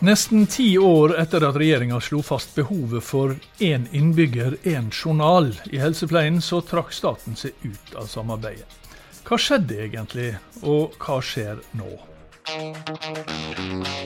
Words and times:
Nesten 0.00 0.46
ti 0.46 0.78
år 0.78 1.12
etter 1.20 1.44
at 1.44 1.56
regjeringa 1.60 1.98
slo 2.00 2.22
fast 2.24 2.54
behovet 2.56 3.04
for 3.04 3.34
én 3.60 3.82
innbygger, 3.92 4.54
én 4.64 4.86
journal 4.88 5.50
i 5.68 5.76
helsepleien, 5.76 6.38
så 6.40 6.62
trakk 6.64 6.94
staten 6.96 7.36
seg 7.36 7.52
ut 7.66 7.92
av 8.00 8.06
samarbeidet. 8.08 8.64
Hva 9.28 9.36
skjedde 9.36 9.76
egentlig, 9.84 10.30
og 10.64 10.96
hva 11.04 11.18
skjer 11.20 11.60
nå? 11.76 11.90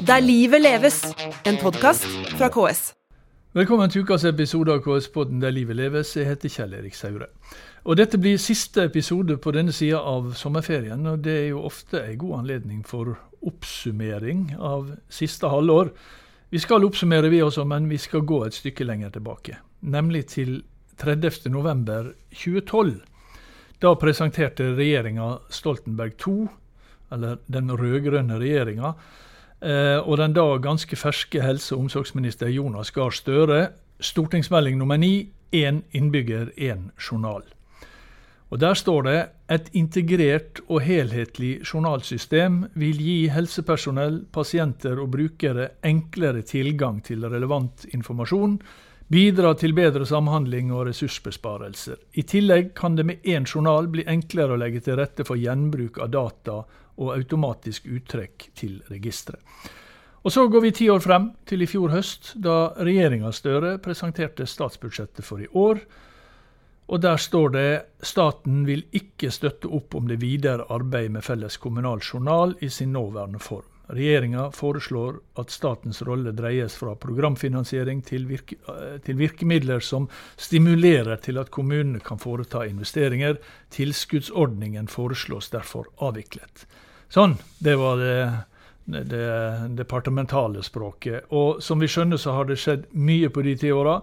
Der 0.03 0.27
livet 0.27 0.65
leves, 0.67 0.99
en 1.47 1.63
podkast 1.63 2.11
fra 2.35 2.51
KS. 2.51 2.89
Velkommen 3.55 3.87
til 3.87 4.03
ukas 4.03 4.25
episode 4.27 4.75
av 4.75 4.81
KS-podden 4.83 5.39
Der 5.39 5.55
livet 5.55 5.79
leves. 5.79 6.17
Jeg 6.19 6.27
heter 6.27 6.51
Kjell 6.51 6.75
Erik 6.75 6.99
Saure. 6.99 7.29
Og 7.87 8.01
Dette 8.01 8.19
blir 8.19 8.43
siste 8.43 8.89
episode 8.89 9.37
på 9.39 9.55
denne 9.55 9.71
sida 9.71 10.03
av 10.03 10.33
sommerferien, 10.35 11.07
og 11.07 11.23
det 11.23 11.37
er 11.45 11.49
jo 11.53 11.63
ofte 11.71 12.03
en 12.03 12.19
god 12.19 12.39
anledning 12.41 12.83
for 12.83 13.15
oppsummering 13.47 14.57
av 14.59 14.97
siste 15.13 15.47
halvår. 15.51 15.91
Vi 16.51 16.59
skal 16.63 16.85
oppsummere, 16.87 17.29
vi 17.33 17.43
også, 17.43 17.65
men 17.69 17.89
vi 17.91 17.99
skal 17.99 18.21
gå 18.27 18.45
et 18.47 18.55
stykke 18.55 18.85
lenger 18.87 19.11
tilbake. 19.17 19.57
Nemlig 19.81 20.27
til 20.35 20.63
30.11.2012. 21.03 23.01
Da 23.83 23.95
presenterte 24.01 24.77
regjeringa 24.79 25.39
Stoltenberg 25.53 26.13
II, 26.23 26.49
eller 27.13 27.37
den 27.51 27.71
rød-grønne 27.75 28.39
regjeringa, 28.41 28.93
eh, 29.61 29.99
og 29.99 30.17
den 30.19 30.33
da 30.33 30.57
ganske 30.63 30.97
ferske 30.97 31.43
helse- 31.43 31.75
og 31.75 31.81
omsorgsminister 31.85 32.47
Jonas 32.49 32.91
Gahr 32.91 33.11
Støre 33.11 33.69
stortingsmelding 34.01 34.79
nummer 34.79 34.97
ni 34.97 35.31
én 35.53 35.83
innbygger, 35.93 36.51
én 36.57 36.91
journal. 36.99 37.43
Og 38.51 38.61
Der 38.61 38.75
står 38.75 39.03
det 39.03 39.29
et 39.53 39.67
integrert 39.77 40.63
og 40.71 40.81
helhetlig 40.87 41.59
journalsystem 41.67 42.63
vil 42.81 43.01
gi 43.03 43.17
helsepersonell, 43.29 44.23
pasienter 44.33 45.01
og 45.03 45.11
brukere 45.13 45.75
enklere 45.85 46.41
tilgang 46.49 47.03
til 47.05 47.27
relevant 47.29 47.85
informasjon, 47.93 48.57
bidra 49.13 49.53
til 49.61 49.75
bedre 49.77 50.07
samhandling 50.09 50.73
og 50.73 50.87
ressursbesparelser. 50.89 51.99
I 52.17 52.25
tillegg 52.25 52.73
kan 52.79 52.97
det 52.97 53.05
med 53.05 53.29
én 53.29 53.45
journal 53.45 53.91
bli 53.93 54.07
enklere 54.09 54.57
å 54.57 54.61
legge 54.61 54.81
til 54.87 54.97
rette 54.97 55.27
for 55.29 55.37
gjenbruk 55.37 56.01
av 56.01 56.15
data 56.15 56.63
og 56.97 57.13
automatisk 57.13 57.91
uttrekk 57.91 58.49
til 58.57 58.81
registeret. 58.89 59.43
Og 60.25 60.33
Så 60.33 60.47
går 60.49 60.61
vi 60.61 60.71
ti 60.73 60.89
år 60.89 61.03
frem, 61.05 61.33
til 61.45 61.61
i 61.63 61.67
fjor 61.69 61.91
høst, 61.93 62.33
da 62.41 62.73
regjeringa 62.81 63.29
Støre 63.29 63.77
presenterte 63.77 64.47
statsbudsjettet 64.49 65.25
for 65.25 65.43
i 65.45 65.51
år 65.53 65.83
og 66.87 67.01
Der 67.01 67.17
står 67.17 67.49
det 67.49 67.83
staten 68.05 68.65
vil 68.67 68.85
ikke 68.93 69.31
støtte 69.33 69.69
opp 69.73 69.95
om 69.95 70.09
det 70.09 70.21
videre 70.21 70.67
arbeidet 70.69 71.13
med 71.13 71.25
felles 71.25 71.57
kommunal 71.57 72.01
journal 72.05 72.55
i 72.61 72.69
sin 72.69 72.93
nåværende 72.93 73.39
form. 73.41 73.65
Regjeringa 73.87 74.47
foreslår 74.51 75.19
at 75.41 75.53
statens 75.53 76.01
rolle 76.03 76.33
dreies 76.33 76.77
fra 76.81 76.95
programfinansiering 76.97 78.01
til, 78.05 78.25
virke, 78.29 78.57
eh, 78.69 78.97
til, 79.05 79.19
virkemidler 79.21 79.81
som 79.81 80.09
stimulerer 80.37 81.21
til 81.21 81.39
at 81.39 81.51
kommunene 81.51 82.01
kan 82.01 82.19
foreta 82.19 82.65
investeringer. 82.65 83.37
Tilskuddsordningen 83.71 84.89
foreslås 84.89 85.51
derfor 85.53 85.91
avviklet. 86.01 86.65
Sånn, 87.13 87.37
det 87.61 87.77
var 87.77 88.01
det, 88.01 88.17
det, 89.05 89.27
departementale 89.77 90.65
språket. 90.65 91.29
Og 91.29 91.61
som 91.63 91.81
vi 91.81 91.89
skjønner, 91.89 92.17
så 92.17 92.39
har 92.39 92.49
det 92.49 92.57
skjedd 92.61 92.89
mye 92.93 93.29
på 93.29 93.45
de 93.45 93.57
ti 93.61 93.73
åra. 93.73 94.01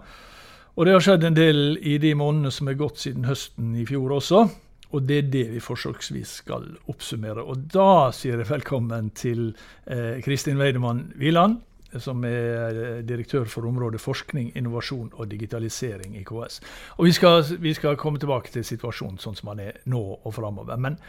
Og 0.76 0.88
det 0.88 0.94
har 0.96 1.04
skjedd 1.04 1.26
en 1.28 1.36
del 1.36 1.76
i 1.84 1.98
de 2.00 2.14
månedene 2.16 2.52
som 2.54 2.70
er 2.72 2.80
gått 2.80 3.02
siden 3.04 3.28
høsten 3.28 3.74
i 3.76 3.86
fjor 3.88 4.14
også. 4.22 4.46
Og 4.92 5.04
det 5.08 5.18
er 5.18 5.28
det 5.32 5.44
vi 5.54 5.64
forsøksvis 5.64 6.38
skal 6.42 6.68
oppsummere. 6.92 7.44
Og 7.44 7.68
da 7.72 8.12
sier 8.16 8.40
jeg 8.40 8.50
velkommen 8.50 9.12
til 9.16 9.52
eh, 9.86 10.20
Kristin 10.24 10.60
Weidemann 10.60 11.06
Wieland, 11.20 11.62
som 12.00 12.24
er 12.28 12.76
eh, 12.76 13.00
direktør 13.08 13.48
for 13.52 13.68
området 13.68 14.02
forskning, 14.04 14.52
innovasjon 14.60 15.14
og 15.14 15.30
digitalisering 15.32 16.16
i 16.20 16.26
KS. 16.28 16.60
Og 16.98 17.08
vi 17.08 17.16
skal, 17.16 17.44
vi 17.60 17.76
skal 17.76 18.00
komme 18.00 18.20
tilbake 18.20 18.52
til 18.52 18.68
situasjonen 18.68 19.20
sånn 19.20 19.40
som 19.40 19.54
den 19.54 19.66
er 19.70 19.80
nå 19.92 20.04
og 20.20 20.36
framover. 20.36 20.80
Men 20.80 21.00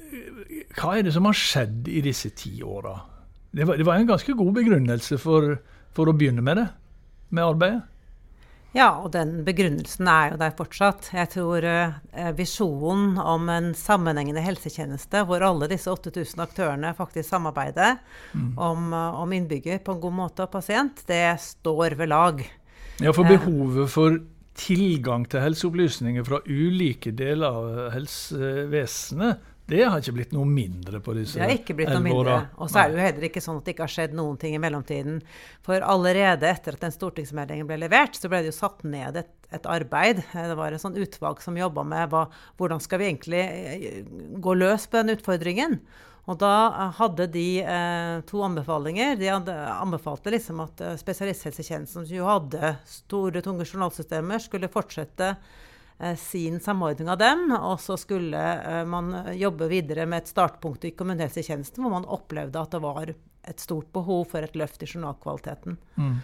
eh, 0.00 0.64
hva 0.76 0.96
er 0.96 1.08
det 1.08 1.16
som 1.16 1.28
har 1.28 1.36
skjedd 1.36 1.88
i 1.92 2.04
disse 2.04 2.32
ti 2.36 2.58
åra? 2.64 2.96
Det, 3.52 3.64
det, 3.64 3.84
var 3.84 3.96
en 3.96 4.08
ganske 4.08 4.36
god 4.36 4.56
begrunnelse 4.60 5.20
for, 5.20 5.54
for 5.96 6.08
å 6.08 6.16
begynne 6.16 6.44
med 6.44 6.60
det, 6.60 6.68
med 7.32 7.48
arbeidet? 7.48 7.84
Ja, 8.76 8.88
og 9.00 9.12
den 9.14 9.42
begrunnelsen 9.46 10.08
er 10.12 10.34
jo 10.34 10.38
der 10.42 10.52
fortsatt. 10.56 11.08
Jeg 11.16 11.30
tror 11.32 11.64
eh, 11.64 12.32
visjonen 12.36 13.16
om 13.16 13.48
en 13.52 13.70
sammenhengende 13.76 14.42
helsetjeneste 14.44 15.22
hvor 15.28 15.44
alle 15.46 15.70
disse 15.70 15.88
8000 15.90 16.44
aktørene 16.44 16.92
faktisk 16.98 17.30
samarbeider 17.30 17.96
mm. 18.34 18.50
om, 18.60 18.90
eh, 18.92 19.20
om, 19.22 19.32
innbygger 19.32 19.80
på 19.84 19.96
en 19.96 20.02
god 20.04 20.16
måte 20.20 20.44
og 20.44 20.52
pasient, 20.52 21.00
det 21.08 21.38
står 21.40 21.96
ved 21.96 22.12
lag. 22.12 22.42
Ja, 23.00 23.14
for 23.16 23.24
eh. 23.24 23.38
behovet 23.38 23.88
for 23.94 24.20
tilgang 24.58 25.24
til 25.30 25.44
helseopplysninger 25.46 26.26
fra 26.26 26.42
ulike 26.44 27.14
deler 27.16 27.48
av 27.48 27.92
helsevesenet 27.94 29.46
det 29.68 29.82
har 29.84 30.00
ikke 30.00 30.16
blitt 30.16 30.32
noe 30.32 30.48
mindre 30.48 31.00
på 31.04 31.12
disse 31.18 31.36
Det 31.36 31.44
har 31.44 31.52
ikke 31.52 31.76
blitt 31.76 31.92
noe 31.92 32.04
mindre. 32.04 32.38
Og 32.56 32.70
så 32.72 32.82
er 32.82 32.88
det 32.88 32.98
jo 32.98 33.04
heller 33.04 33.28
ikke 33.28 33.42
sånn 33.44 33.60
at 33.60 33.66
det 33.66 33.74
ikke 33.74 33.84
har 33.84 33.94
skjedd 33.94 34.16
noen 34.16 34.40
ting 34.40 34.56
i 34.56 34.62
mellomtiden. 34.62 35.20
For 35.66 35.84
allerede 35.84 36.48
etter 36.48 36.78
at 36.78 36.86
den 36.86 36.94
stortingsmeldingen 36.94 37.68
ble 37.68 37.80
levert, 37.84 38.16
så 38.16 38.32
ble 38.32 38.40
det 38.44 38.52
jo 38.52 38.58
satt 38.58 38.80
ned 38.88 39.20
et, 39.20 39.32
et 39.52 39.68
arbeid. 39.68 40.24
Det 40.32 40.58
var 40.58 40.72
et 40.72 40.82
sånn 40.82 40.96
utvalg 40.98 41.44
som 41.44 41.60
jobba 41.60 41.84
med 41.88 42.12
hva, 42.14 42.26
hvordan 42.56 42.80
skal 42.80 43.02
vi 43.02 43.10
egentlig 43.10 43.44
eh, 43.44 43.98
gå 44.40 44.56
løs 44.56 44.88
på 44.88 45.02
den 45.02 45.18
utfordringen. 45.18 45.80
Og 46.28 46.36
da 46.40 46.54
eh, 46.68 46.96
hadde 46.98 47.28
de 47.32 47.46
eh, 47.62 48.18
to 48.28 48.42
anbefalinger. 48.44 49.16
De 49.20 49.30
hadde, 49.32 49.54
anbefalte 49.72 50.32
liksom 50.34 50.60
at 50.64 50.82
eh, 50.84 50.98
spesialisthelsetjenesten, 51.00 52.04
som 52.04 52.18
jo 52.18 52.28
hadde 52.28 52.74
store, 52.88 53.42
tunge 53.44 53.68
journalsystemer, 53.68 54.42
skulle 54.44 54.72
fortsette 54.72 55.34
sin 56.18 56.60
samordning 56.62 57.08
av 57.10 57.18
dem. 57.18 57.48
Og 57.56 57.80
så 57.82 57.96
skulle 57.98 58.38
eh, 58.38 58.82
man 58.88 59.12
jobbe 59.34 59.70
videre 59.70 60.06
med 60.06 60.24
et 60.24 60.32
startpunkt 60.32 60.86
i 60.86 60.94
kommunehelsetjenesten, 60.98 61.82
hvor 61.82 61.96
man 61.98 62.08
opplevde 62.08 62.60
at 62.60 62.74
det 62.74 62.82
var 62.84 63.14
et 63.48 63.62
stort 63.62 63.88
behov 63.94 64.28
for 64.32 64.44
et 64.44 64.58
løft 64.58 64.84
i 64.84 64.90
journalkvaliteten. 64.90 65.78
Mm. 65.96 66.18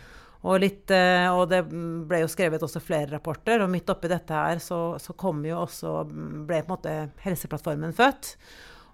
Og, 0.45 0.59
litt, 0.61 0.91
eh, 0.93 1.27
og, 1.33 1.47
det 1.51 1.63
ble 1.71 2.21
jo 2.21 2.29
skrevet 2.31 2.63
også 2.63 2.83
flere 2.85 3.15
rapporter, 3.15 3.65
og 3.65 3.73
midt 3.73 3.89
oppi 3.93 4.11
dette 4.13 4.37
her 4.37 4.61
så, 4.61 4.99
så 5.01 5.17
kom 5.17 5.41
jo 5.47 5.63
også, 5.63 6.03
ble 6.05 6.61
på 6.61 6.69
en 6.69 6.75
måte 6.75 6.97
Helseplattformen 7.25 7.97
født. 7.97 8.35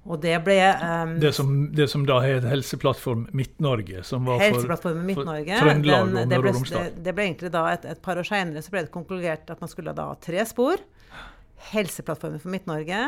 Og 0.08 0.16
det 0.22 0.32
ble 0.46 0.56
um, 0.80 1.10
det, 1.20 1.30
som, 1.36 1.50
det, 1.76 1.86
som, 1.92 2.06
da 2.08 2.22
het 2.24 2.46
Helseplattform 2.48 3.26
Midt-Norge? 3.36 4.00
som 4.06 4.24
var 4.24 4.40
for, 4.40 4.96
Midt 4.96 5.20
for 5.20 5.28
Trøndelag 5.28 6.06
og 6.06 6.14
Møre 6.14 6.38
og 6.38 6.46
Romsdal. 6.48 6.86
Det, 6.88 7.04
det, 7.04 7.14
ble 7.16 7.26
egentlig 7.28 7.50
da 7.52 7.66
et, 7.74 7.84
et 7.92 8.00
par 8.00 8.20
år 8.20 8.26
seinere 8.26 8.64
så 8.64 8.72
ble 8.72 8.86
det 8.86 8.94
konkludert 8.94 9.52
at 9.52 9.60
man 9.60 9.70
skulle 9.70 9.92
da 9.96 10.08
ha 10.08 10.16
tre 10.24 10.46
spor. 10.48 10.80
Helseplattformen 11.74 12.40
for 12.40 12.52
Midt-Norge. 12.54 13.02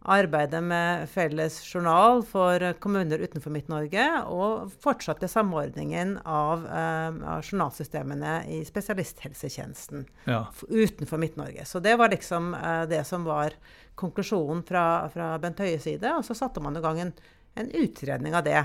Arbeidet 0.00 0.62
med 0.64 1.08
felles 1.12 1.58
journal 1.74 2.22
for 2.24 2.62
kommuner 2.80 3.20
utenfor 3.20 3.52
Midt-Norge. 3.52 4.06
Og 4.32 4.72
fortsatte 4.80 5.28
samordningen 5.28 6.16
av, 6.24 6.64
eh, 6.66 7.20
av 7.34 7.44
journalsystemene 7.44 8.38
i 8.48 8.62
spesialisthelsetjenesten 8.64 10.06
ja. 10.24 10.46
utenfor 10.68 11.20
Midt-Norge. 11.20 11.68
Så 11.68 11.84
det 11.84 11.98
var 12.00 12.08
liksom 12.14 12.54
eh, 12.54 12.86
det 12.88 13.04
som 13.04 13.28
var 13.28 13.52
konklusjonen 14.00 14.64
fra, 14.64 15.08
fra 15.12 15.34
Bent 15.38 15.60
Høies 15.60 15.84
side. 15.84 16.16
Og 16.16 16.24
så 16.24 16.38
satte 16.38 16.64
man 16.64 16.80
i 16.80 16.84
gang 16.84 17.04
en, 17.04 17.14
en 17.60 17.72
utredning 17.84 18.34
av 18.34 18.48
det. 18.48 18.64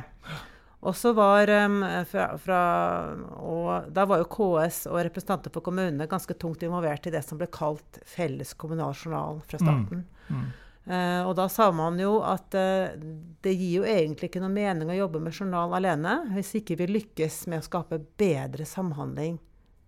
Og 0.85 0.95
så 0.95 1.11
var 1.17 1.49
um, 1.49 1.79
fra, 2.05 2.25
fra, 2.37 2.59
og 3.41 3.87
Da 3.89 4.03
var 4.05 4.21
jo 4.21 4.27
KS 4.29 4.83
og 4.91 4.99
representanter 5.07 5.49
for 5.53 5.65
kommunene 5.65 6.05
ganske 6.07 6.35
tungt 6.37 6.61
involvert 6.63 7.07
i 7.09 7.13
det 7.15 7.23
som 7.25 7.39
ble 7.41 7.47
kalt 7.51 7.99
felles 8.05 8.53
kommunal 8.53 8.93
journal 8.93 9.41
fra 9.49 9.59
staten. 9.59 10.05
Mm. 10.29 10.37
Mm. 10.37 10.51
Uh, 10.85 11.25
og 11.25 11.33
da 11.39 11.47
sa 11.49 11.71
man 11.73 11.97
jo 11.97 12.19
at 12.21 12.53
uh, 12.53 12.93
det 13.41 13.53
gir 13.57 13.79
jo 13.79 13.85
egentlig 13.89 14.29
ikke 14.29 14.41
noe 14.43 14.53
mening 14.53 14.91
å 14.93 14.97
jobbe 14.99 15.17
med 15.23 15.33
journal 15.33 15.73
alene 15.73 16.19
hvis 16.35 16.51
ikke 16.59 16.77
vi 16.77 16.87
lykkes 16.91 17.39
med 17.49 17.63
å 17.63 17.65
skape 17.65 17.97
bedre 18.21 18.67
samhandling 18.69 19.39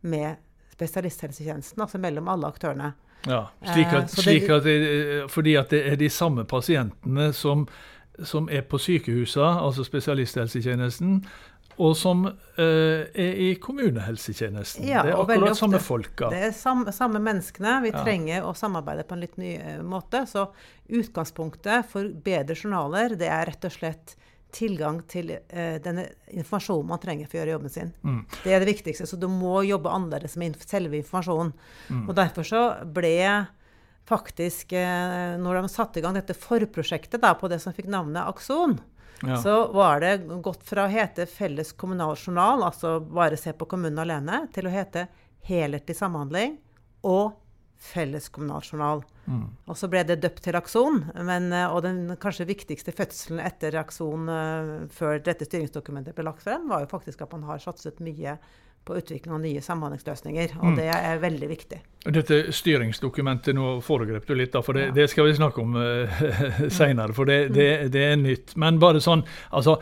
med 0.10 0.42
spesialisthelsetjenesten, 0.74 1.82
altså 1.82 2.02
mellom 2.02 2.30
alle 2.34 2.50
aktørene. 2.50 2.96
Ja, 3.28 3.48
slik 3.74 3.94
at, 3.94 4.10
eh, 4.10 4.24
slik 4.24 4.50
at 4.50 4.64
det, 4.64 4.78
fordi 5.34 5.56
at 5.58 5.70
det 5.74 5.84
er 5.92 5.96
de 6.00 6.10
samme 6.10 6.46
pasientene 6.46 7.32
som, 7.34 7.66
som 8.24 8.50
er 8.50 8.62
på 8.62 8.80
sykehusene, 8.82 9.58
altså 9.68 9.86
spesialisthelsetjenesten, 9.86 11.24
og 11.78 11.94
som 11.98 12.26
eh, 12.26 12.64
er 13.14 13.42
i 13.46 13.50
kommunehelsetjenesten. 13.62 14.86
Ja, 14.88 15.04
det 15.06 15.14
er 15.14 15.20
akkurat 15.22 15.52
ofte, 15.52 15.60
samme 15.60 15.82
folka. 15.84 16.30
Det 16.34 16.40
er 16.50 16.56
samme, 16.58 16.94
samme 16.96 17.22
menneskene. 17.22 17.76
Vi 17.84 17.92
ja. 17.94 18.02
trenger 18.02 18.48
å 18.48 18.54
samarbeide 18.58 19.06
på 19.08 19.14
en 19.14 19.22
litt 19.22 19.38
ny 19.38 19.52
uh, 19.62 19.84
måte. 19.86 20.24
Så 20.30 20.48
utgangspunktet 20.98 21.86
for 21.92 22.10
bedre 22.26 22.58
journaler, 22.58 23.14
det 23.20 23.30
er 23.30 23.46
rett 23.52 23.70
og 23.70 23.76
slett 23.76 24.16
tilgang 24.58 25.04
til 25.12 25.36
uh, 25.36 25.78
denne 25.84 26.08
informasjonen 26.34 26.90
man 26.90 27.04
trenger 27.04 27.30
for 27.30 27.38
å 27.38 27.44
gjøre 27.44 27.56
jobben 27.58 27.76
sin. 27.78 27.94
Mm. 28.02 28.20
Det 28.42 28.56
er 28.56 28.66
det 28.66 28.72
viktigste. 28.74 29.10
Så 29.10 29.22
du 29.22 29.30
må 29.30 29.62
jobbe 29.68 29.94
annerledes 29.94 30.40
med 30.42 30.58
selve 30.66 30.98
informasjonen. 31.04 31.54
Mm. 31.94 32.04
Og 32.08 32.18
derfor 32.18 32.48
så 32.48 32.66
ble 32.90 33.14
faktisk, 34.08 34.72
når 34.72 35.58
de 35.58 35.68
satte 35.68 36.00
i 36.00 36.04
gang 36.06 36.16
dette 36.16 36.32
forprosjektet 36.32 37.20
da, 37.20 37.34
på 37.36 37.50
det 37.52 37.58
som 37.60 37.74
fikk 37.76 37.90
navnet 37.92 38.24
Akson, 38.24 38.78
ja. 39.22 39.38
så 39.42 39.56
var 39.74 40.02
det 40.04 40.18
gått 40.46 40.64
fra 40.68 40.86
å 40.86 40.92
hete 40.92 41.26
Felles 41.30 41.74
kommunal 41.74 42.16
journal, 42.18 42.64
altså 42.68 43.00
bare 43.02 43.40
se 43.40 43.54
på 43.58 43.68
kommunen 43.70 44.00
alene, 44.04 44.46
til 44.54 44.70
å 44.70 44.74
hete 44.74 45.08
Helhetlig 45.48 45.96
samhandling 45.96 46.58
og 47.08 47.38
Felles 47.78 48.30
kommunal 48.34 48.64
journal. 48.66 49.04
Mm. 49.28 49.44
Og 49.70 49.78
så 49.78 49.90
ble 49.92 50.02
det 50.08 50.20
døpt 50.24 50.42
til 50.48 50.58
Akson. 50.58 51.04
Men, 51.28 51.52
eh, 51.54 51.68
og 51.70 51.84
den 51.86 52.16
kanskje 52.20 52.48
viktigste 52.50 52.94
fødselen 52.96 53.42
etter 53.44 53.76
Akson 53.78 54.32
uh, 54.32 54.88
før 54.94 55.22
dette 55.22 55.46
styringsdokumentet 55.46 56.18
ble 56.18 56.26
lagt 56.26 56.42
frem, 56.46 56.66
var 56.72 56.84
jo 56.84 56.90
faktisk 56.92 57.22
at 57.22 57.36
man 57.36 57.46
har 57.46 57.62
satset 57.62 58.02
mye 58.04 58.38
på 58.88 58.98
utvikling 58.98 59.36
av 59.36 59.44
nye 59.44 59.62
samhandlingsløsninger. 59.64 60.58
Og 60.62 60.72
mm. 60.72 60.80
det 60.80 60.88
er 60.94 61.22
veldig 61.22 61.50
viktig. 61.52 61.80
Dette 62.18 62.40
styringsdokumentet, 62.56 63.56
nå 63.58 63.78
foregrep 63.84 64.28
du 64.28 64.36
litt, 64.40 64.54
da, 64.56 64.64
for 64.66 64.80
det, 64.80 64.90
ja. 64.90 64.96
det 65.02 65.08
skal 65.12 65.28
vi 65.28 65.38
snakke 65.38 65.64
om 65.64 65.76
uh, 65.80 66.64
seinere. 66.74 67.16
For 67.18 67.30
det, 67.30 67.40
det, 67.56 67.70
det, 67.94 68.06
er 68.14 68.20
nytt. 68.22 68.56
Men 68.60 68.80
bare 68.84 69.04
sånn, 69.04 69.26
altså 69.52 69.80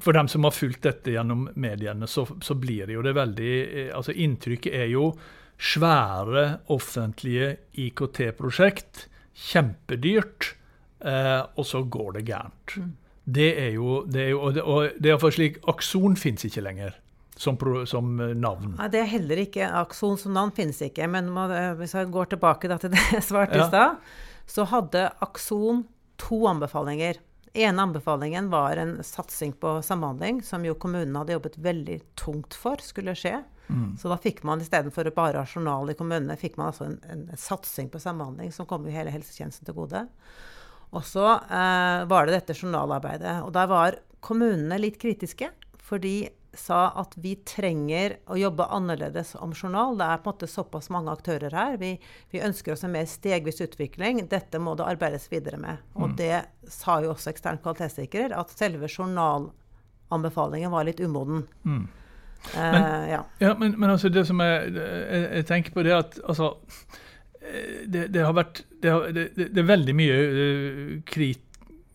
for 0.00 0.12
dem 0.12 0.28
som 0.28 0.44
har 0.44 0.52
fulgt 0.52 0.84
dette 0.84 1.14
gjennom 1.14 1.46
mediene, 1.60 2.08
så, 2.10 2.26
så 2.44 2.56
blir 2.58 2.88
det 2.88 2.98
jo 2.98 3.04
det 3.04 3.14
veldig 3.16 3.52
altså 3.96 4.12
Inntrykket 4.12 4.74
er 4.76 4.90
jo 4.92 5.14
svære 5.60 6.44
offentlige 6.72 7.54
IKT-prosjekt. 7.80 9.06
Kjempedyrt. 9.50 10.54
Eh, 11.00 11.42
og 11.56 11.64
så 11.66 11.82
går 11.82 12.18
det 12.18 12.26
gærent. 12.28 12.76
Mm. 12.76 12.90
Det 13.24 13.50
er 13.62 13.70
jo, 13.76 14.02
det 14.04 14.22
er 14.22 14.28
jo 14.34 14.40
og, 14.40 14.54
det, 14.54 14.62
og 14.62 15.00
det 15.00 15.12
er 15.12 15.32
slik, 15.32 15.60
Akson 15.68 16.16
fins 16.16 16.44
ikke 16.44 16.64
lenger 16.64 16.96
som, 17.40 17.86
som, 17.86 18.20
eh, 18.20 18.26
navn. 18.26 18.74
Nei, 18.78 18.88
Det 18.88 19.00
er 19.00 19.08
heller 19.14 19.40
ikke 19.40 19.68
Akson 19.80 20.18
som 20.20 20.34
navn 20.36 20.52
finnes 20.52 20.80
ikke. 20.84 21.06
Men 21.08 21.30
må, 21.32 21.46
eh, 21.48 21.72
hvis 21.78 21.94
jeg 21.96 22.10
går 22.12 22.34
tilbake 22.34 22.68
til 22.68 22.92
det 22.92 23.00
jeg 23.14 23.24
svarte 23.24 23.56
i 23.56 23.62
ja. 23.62 23.68
stad, 23.70 24.12
så 24.50 24.66
hadde 24.68 25.08
Akson 25.24 25.86
to 26.20 26.44
anbefalinger. 26.50 27.16
ene 27.54 27.82
anbefalingen 27.82 28.50
var 28.50 28.76
en 28.76 29.00
satsing 29.02 29.52
på 29.58 29.80
samhandling, 29.82 30.42
som 30.42 30.62
jo 30.64 30.76
kommunene 30.78 31.18
hadde 31.18 31.32
jobbet 31.32 31.56
veldig 31.58 31.96
tungt 32.14 32.54
for 32.54 32.76
skulle 32.84 33.16
skje. 33.18 33.40
Mm. 33.70 33.96
Så 33.98 34.10
da 34.12 34.18
fikk 34.18 34.42
man 34.46 34.60
istedenfor 34.60 35.08
bare 35.14 35.40
ha 35.40 35.46
journal 35.46 35.90
i 35.90 35.96
kommunene, 35.98 36.36
fikk 36.36 36.58
man 36.60 36.70
altså 36.70 36.84
en, 36.90 37.00
en, 37.10 37.24
satsing 37.38 37.88
på 37.90 37.98
samhandling 37.98 38.52
som 38.52 38.68
kom 38.70 38.84
jo 38.86 38.94
hele 38.94 39.10
helsetjenesten 39.10 39.66
til 39.66 39.74
gode. 39.74 40.04
Og 40.92 41.02
så 41.06 41.24
eh, 41.40 42.04
var 42.10 42.26
det 42.26 42.36
dette 42.36 42.54
journalarbeidet. 42.58 43.40
Og 43.46 43.50
der 43.54 43.66
var 43.70 43.98
kommunene 44.20 44.78
litt 44.78 45.00
kritiske. 45.00 45.50
For 45.80 45.98
de 46.02 46.28
sa 46.52 46.88
at 46.98 47.14
vi 47.20 47.36
trenger 47.46 48.16
å 48.30 48.36
jobbe 48.38 48.66
annerledes 48.74 49.34
om 49.38 49.52
journal. 49.54 49.96
Det 49.98 50.06
er 50.06 50.22
på 50.22 50.30
en 50.30 50.34
måte 50.34 50.48
såpass 50.50 50.90
mange 50.90 51.12
aktører 51.12 51.54
her. 51.54 51.76
Vi, 51.80 51.92
vi 52.32 52.42
ønsker 52.42 52.74
oss 52.74 52.84
en 52.84 52.94
mer 52.94 53.06
stegvis 53.10 53.60
utvikling. 53.62 54.24
Dette 54.30 54.58
må 54.62 54.74
det 54.78 54.88
arbeides 54.88 55.28
videre 55.30 55.60
med. 55.62 55.82
Og 55.94 56.10
mm. 56.10 56.16
det 56.18 56.34
sa 56.70 56.98
jo 57.04 57.12
også 57.14 57.32
ekstern 57.32 57.60
kvalitetssikrer, 57.62 58.34
at 58.34 58.54
selve 58.54 58.90
journalanbefalingen 58.90 60.74
var 60.74 60.88
litt 60.88 61.02
umoden. 61.02 61.44
Mm. 61.62 61.84
Men, 62.54 62.74
uh, 62.74 63.10
ja. 63.10 63.20
ja 63.38 63.52
men, 63.58 63.76
men, 63.76 63.90
altså 63.92 64.08
det 64.08 64.24
som 64.26 64.40
jeg, 64.42 64.72
jeg, 64.74 65.22
jeg, 65.28 65.46
tenker 65.46 65.76
på, 65.76 65.84
det 65.84 65.92
at 65.92 66.18
altså 66.24 66.54
Det, 67.84 68.06
det 68.12 68.22
har 68.24 68.32
vært 68.36 68.62
det, 68.80 68.90
har, 68.92 69.12
det, 69.12 69.58
er 69.58 69.66
veldig 69.66 69.94
mye 69.96 70.16
uh, 70.16 70.90
krit, 71.08 71.44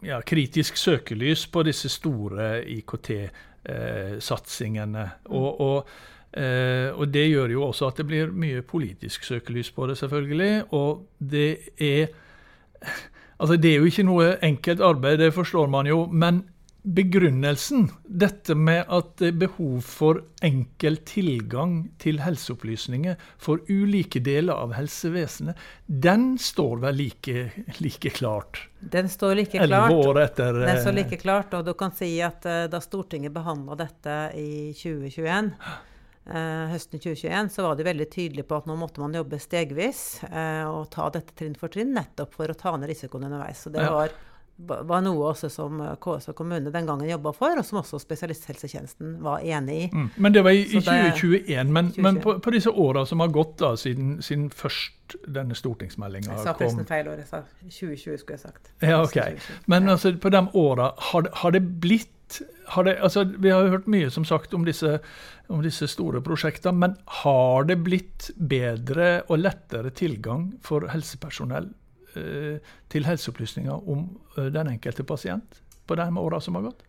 ja, 0.06 0.20
kritisk 0.26 0.78
søkelys 0.78 1.46
på 1.50 1.64
disse 1.66 1.90
store 1.90 2.60
IKT-satsingene. 2.76 3.52
Uh, 3.66 4.20
satsingene. 4.22 5.10
og, 5.26 5.62
og, 5.62 5.88
og, 6.36 7.06
det 7.14 7.24
gjør 7.30 7.54
jo 7.54 7.64
også 7.64 7.88
at 7.88 7.98
det 7.98 8.06
blir 8.10 8.34
mye 8.36 8.62
politisk 8.62 9.24
søkelys 9.24 9.72
på 9.72 9.88
det, 9.88 9.98
selvfølgelig. 9.98 10.64
Og 10.76 11.08
det 11.20 11.58
er 11.80 12.08
Altså, 13.40 13.58
det 13.60 13.72
er 13.72 13.82
jo 13.82 13.88
ikke 13.90 14.04
noe 14.08 14.28
enkelt 14.48 14.80
arbeid, 14.80 15.18
det 15.20 15.34
forstår 15.34 15.68
man 15.68 15.88
jo. 15.88 16.06
men 16.08 16.46
begrunnelsen, 16.86 17.88
dette 18.06 18.54
med 18.56 18.86
at 18.94 19.16
det 19.18 19.32
er 19.32 19.38
behov 19.46 19.80
for 19.90 20.20
enkel 20.46 21.00
tilgang 21.08 21.80
til 22.02 22.20
helseopplysninger 22.22 23.18
for 23.42 23.64
ulike 23.72 24.22
deler 24.22 24.54
av 24.54 24.76
helsevesenet, 24.78 25.58
den 25.88 26.36
står 26.42 26.84
vel 26.84 27.00
like, 27.02 27.48
like 27.82 28.12
klart? 28.20 28.62
Den 28.80 29.10
står 29.10 29.34
like 29.40 29.58
klart. 29.58 29.66
Elleve 29.66 30.12
år 30.12 30.22
etter 30.28 30.62
Den 30.62 30.84
står 30.84 30.98
like 31.00 31.20
klart, 31.24 31.58
og 31.58 31.66
du 31.66 31.74
kan 31.80 31.96
si 31.98 32.12
at 32.22 32.46
uh, 32.46 32.68
da 32.70 32.84
Stortinget 32.84 33.34
behandla 33.34 33.80
dette 33.82 34.20
i 34.38 34.70
2021 34.78 35.52
uh, 35.58 35.74
eh, 36.30 36.70
høsten 36.70 37.02
2021 37.02 37.52
så 37.56 37.66
var 37.66 37.82
de 37.82 37.90
veldig 37.90 38.10
tydelige 38.14 38.46
på 38.46 38.62
at 38.62 38.70
nå 38.70 38.78
måtte 38.78 39.02
man 39.02 39.18
jobbe 39.18 39.42
stegvis 39.42 40.06
og 40.26 40.86
ta 40.94 41.10
dette 41.18 41.34
trinn 41.38 41.58
for 41.58 41.74
trinn, 41.74 41.98
nettopp 41.98 42.38
for 42.38 42.50
å 42.50 42.58
ta 42.58 42.78
ned 42.78 42.94
risikoen 42.94 43.26
underveis. 43.26 43.66
Så 43.66 43.74
det 43.74 43.90
var 43.90 44.14
var 44.58 45.02
noe 45.04 45.32
også 45.34 45.50
som 45.52 45.82
eh, 45.84 45.96
KS 46.02 46.30
og 46.32 46.38
kommune 46.38 46.72
den 46.72 46.88
gangen 46.88 47.10
jobba 47.10 47.34
for, 47.36 47.60
og 47.60 47.68
som 47.68 47.82
også 47.82 48.00
spesialisthelsetjenesten 48.00 49.18
var 49.24 49.44
enig 49.44 49.76
i. 49.76 49.90
Mm. 49.92 50.08
Men 50.16 50.36
det 50.36 50.46
var 50.48 50.56
i, 50.56 50.64
i 50.64 50.80
2021. 50.80 51.74
Men, 51.76 51.92
2021. 51.92 52.04
men 52.08 52.22
på, 52.24 52.38
på, 52.40 52.56
disse 52.56 52.72
åra 52.72 53.06
som 53.06 53.24
har 53.24 53.34
gått 53.36 53.58
da, 53.60 53.74
siden, 53.80 54.18
siden 54.24 54.48
først 54.56 55.18
denne 55.28 55.58
stortingsmeldinga 55.60 56.32
kom 56.32 56.40
Jeg 56.40 56.48
sa 56.48 56.56
forresten 56.56 56.88
feil 56.88 57.12
år. 57.12 57.22
Jeg 57.22 57.30
sa 57.34 57.44
2020, 57.68 58.18
skulle 58.24 58.40
jeg 58.40 58.44
sagt. 58.48 58.74
Ja, 58.80 59.04
ok. 59.04 59.20
Men 59.72 59.92
altså, 59.92 60.16
på 60.16 60.32
de 60.32 60.46
åra, 60.54 60.92
har, 61.12 61.32
har, 61.44 61.56
det 61.56 61.66
blitt 61.84 62.40
har 62.74 62.88
det, 62.88 62.96
altså, 63.06 63.24
Vi 63.24 63.52
har 63.52 63.68
jo 63.68 63.76
hørt 63.76 63.92
mye 63.92 64.10
som 64.10 64.26
sagt 64.26 64.56
om 64.58 64.64
disse, 64.66 64.98
om 65.52 65.62
disse 65.62 65.88
store 65.92 66.24
prosjektene, 66.26 66.80
men 66.80 66.96
har 67.22 67.68
det 67.70 67.82
blitt 67.86 68.32
bedre 68.40 69.20
og 69.28 69.44
lettere 69.44 69.92
tilgang 69.94 70.54
for 70.66 70.88
helsepersonell 70.90 71.70
Eh, 72.18 72.74
til 72.90 73.06
helseopplysninger 73.08 73.90
om 73.92 74.08
eh, 74.38 74.52
den 74.54 74.70
enkelte 74.76 75.04
pasient 75.04 75.62
på 75.88 75.98
de 76.00 76.10
åra 76.18 76.42
som 76.42 76.56
har 76.56 76.70
gått? 76.70 76.84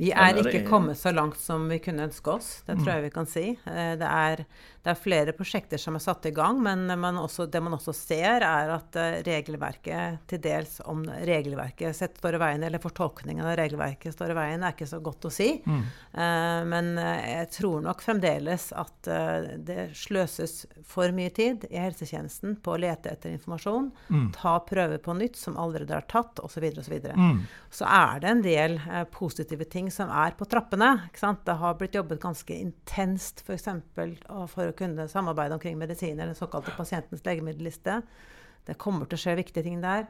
Vi 0.00 0.12
er 0.14 0.38
ikke 0.38 0.62
kommet 0.68 0.96
så 0.96 1.10
langt 1.12 1.36
som 1.40 1.66
vi 1.68 1.80
kunne 1.82 2.06
ønske 2.08 2.32
oss. 2.32 2.50
Det 2.64 2.78
tror 2.78 2.86
mm. 2.86 2.92
jeg 2.94 3.04
vi 3.04 3.12
kan 3.14 3.28
si. 3.28 3.46
Eh, 3.68 3.94
det 4.00 4.08
er, 4.08 4.44
det 4.80 4.94
er 4.94 4.96
flere 4.96 5.32
prosjekter 5.36 5.80
som 5.80 5.96
er 5.96 6.00
satt 6.00 6.24
i 6.30 6.32
gang, 6.32 6.56
men 6.64 6.86
man 7.00 7.18
også, 7.20 7.44
det 7.52 7.60
man 7.60 7.74
også 7.76 7.92
ser, 7.92 8.40
er 8.46 8.70
at 8.72 8.96
eh, 8.96 9.18
regelverket 9.26 10.22
til 10.30 10.40
dels 10.40 10.78
om 10.88 11.02
regelverket 11.04 11.92
står 11.96 12.38
i 12.38 12.40
veien, 12.40 12.64
eller 12.64 12.80
fortolkningen 12.80 13.44
av 13.44 13.58
regelverket 13.60 14.16
står 14.16 14.32
i 14.32 14.38
veien, 14.38 14.64
er 14.64 14.72
ikke 14.72 14.88
så 14.88 15.02
godt 15.04 15.28
å 15.28 15.32
si. 15.34 15.50
Mm. 15.66 15.82
Uh, 16.14 16.60
men 16.70 16.88
jeg 16.96 17.50
tror 17.58 17.84
nok 17.84 18.00
fremdeles 18.04 18.70
at 18.72 19.10
uh, 19.12 19.50
det 19.60 19.90
sløses 20.00 20.64
for 20.88 21.12
mye 21.12 21.32
tid 21.36 21.68
i 21.68 21.76
helsetjenesten 21.76 22.56
på 22.64 22.72
å 22.72 22.80
lete 22.80 23.12
etter 23.12 23.34
informasjon, 23.36 23.92
mm. 24.08 24.26
ta 24.38 24.56
prøver 24.64 25.02
på 25.04 25.18
nytt 25.20 25.36
som 25.36 25.60
allerede 25.60 25.98
er 25.98 26.08
tatt, 26.08 26.40
osv. 26.40 26.70
osv. 26.80 26.96
Mm. 27.20 27.44
så 27.74 27.84
er 27.84 28.24
det 28.24 28.32
en 28.32 28.42
del 28.48 28.78
uh, 28.86 29.04
positive 29.12 29.68
ting 29.68 29.92
som 29.92 30.08
er 30.08 30.32
på 30.40 30.48
trappene. 30.48 30.94
Det 31.12 31.60
har 31.60 31.76
blitt 31.76 32.00
jobbet 32.00 32.22
ganske 32.22 32.56
intenst 32.56 33.44
f.eks. 33.44 33.68
For, 33.94 34.16
for 34.48 34.69
å 34.72 34.76
kunne 34.76 35.08
samarbeide 35.10 35.56
omkring 35.56 35.78
medisiner, 35.80 36.28
den 36.28 36.38
såkalte 36.38 36.74
pasientens 36.76 37.24
legemiddelliste. 37.26 38.00
Det 38.68 38.76
kommer 38.78 39.08
til 39.08 39.16
å 39.16 39.20
skje 39.22 39.36
viktige 39.38 39.64
ting 39.64 39.78
der. 39.82 40.04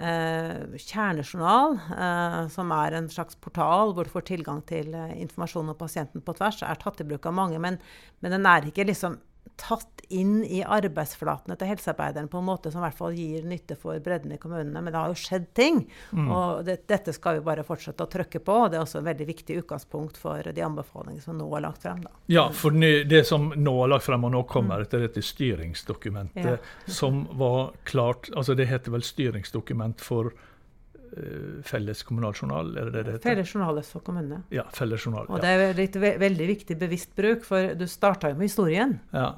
Eh, 0.00 0.76
kjernejournal, 0.80 1.76
eh, 1.94 2.38
som 2.52 2.72
er 2.72 2.96
en 2.96 3.10
slags 3.12 3.36
portal 3.36 3.92
hvor 3.94 4.08
du 4.08 4.12
får 4.12 4.24
tilgang 4.32 4.62
til 4.66 4.94
eh, 4.96 5.18
informasjon 5.20 5.68
om 5.68 5.78
pasienten 5.78 6.24
på 6.24 6.34
tvers, 6.38 6.62
er 6.64 6.80
tatt 6.80 7.02
i 7.04 7.06
bruk 7.06 7.28
av 7.28 7.36
mange. 7.36 7.60
Men, 7.60 7.76
men 8.24 8.34
den 8.34 8.48
er 8.48 8.70
ikke 8.70 8.88
liksom 8.88 9.18
tatt 9.60 10.00
inn 10.10 10.40
i 10.44 10.62
arbeidsflatene 10.66 11.54
til 11.58 11.68
helsearbeideren 11.70 12.28
på 12.30 12.40
en 12.40 12.46
måte 12.48 12.72
som 12.72 12.80
i 12.80 12.86
hvert 12.88 12.98
fall 12.98 13.14
gir 13.14 13.44
nytte 13.46 13.76
for 13.78 13.98
bredden 14.02 14.32
i 14.34 14.40
kommunene. 14.42 14.80
Men 14.82 14.90
det 14.90 14.98
har 14.98 15.12
jo 15.12 15.18
skjedd 15.18 15.46
ting. 15.54 15.82
Mm. 16.10 16.30
Og 16.34 16.64
det, 16.66 16.80
dette 16.90 17.14
skal 17.14 17.38
vi 17.38 17.44
bare 17.46 17.64
fortsette 17.66 18.06
å 18.06 18.10
trykke 18.10 18.42
på. 18.42 18.56
og 18.64 18.72
Det 18.72 18.80
er 18.80 18.86
også 18.86 19.00
et 19.02 19.08
veldig 19.10 19.28
viktig 19.28 19.60
utgangspunkt 19.62 20.18
for 20.20 20.50
de 20.56 20.64
anbefalingene 20.66 21.22
som 21.22 21.38
nå 21.38 21.46
er 21.54 21.66
lagt 21.66 21.84
frem. 21.86 22.02
Da. 22.06 22.14
Ja, 22.32 22.48
for 22.56 22.74
det 22.74 23.22
som 23.28 23.52
nå 23.54 23.74
er 23.84 23.92
lagt 23.92 24.08
frem, 24.08 24.26
og 24.26 24.34
nå 24.34 24.44
kommer 24.50 24.80
mm. 24.80 24.86
etter 24.86 25.04
dette 25.06 25.24
styringsdokumentet, 25.24 26.56
ja. 26.56 26.90
som 26.90 27.26
var 27.38 27.74
klart 27.88 28.32
altså 28.36 28.56
Det 28.58 28.66
heter 28.66 28.92
vel 28.92 29.04
styringsdokument 29.06 30.02
for 30.02 30.32
uh, 30.32 31.60
felles 31.66 32.02
kommunaljournal? 32.08 32.72
Er 32.74 32.90
det 32.90 32.96
det 32.96 33.04
det 33.04 33.14
heter? 33.18 33.28
Felles 33.28 33.54
journaler 33.54 33.86
for 33.86 34.02
kommunene. 34.06 34.42
Ja, 34.54 34.66
felles 34.74 35.06
journal. 35.06 35.30
Og 35.30 35.44
det 35.44 35.54
er 35.54 35.78
litt 35.78 36.00
ve 36.00 36.16
veldig 36.18 36.50
viktig 36.50 36.78
bevisst 36.80 37.14
bruk, 37.18 37.46
for 37.46 37.78
du 37.78 37.86
starta 37.90 38.32
jo 38.32 38.40
med 38.40 38.50
historien. 38.50 38.98
Ja 39.14 39.36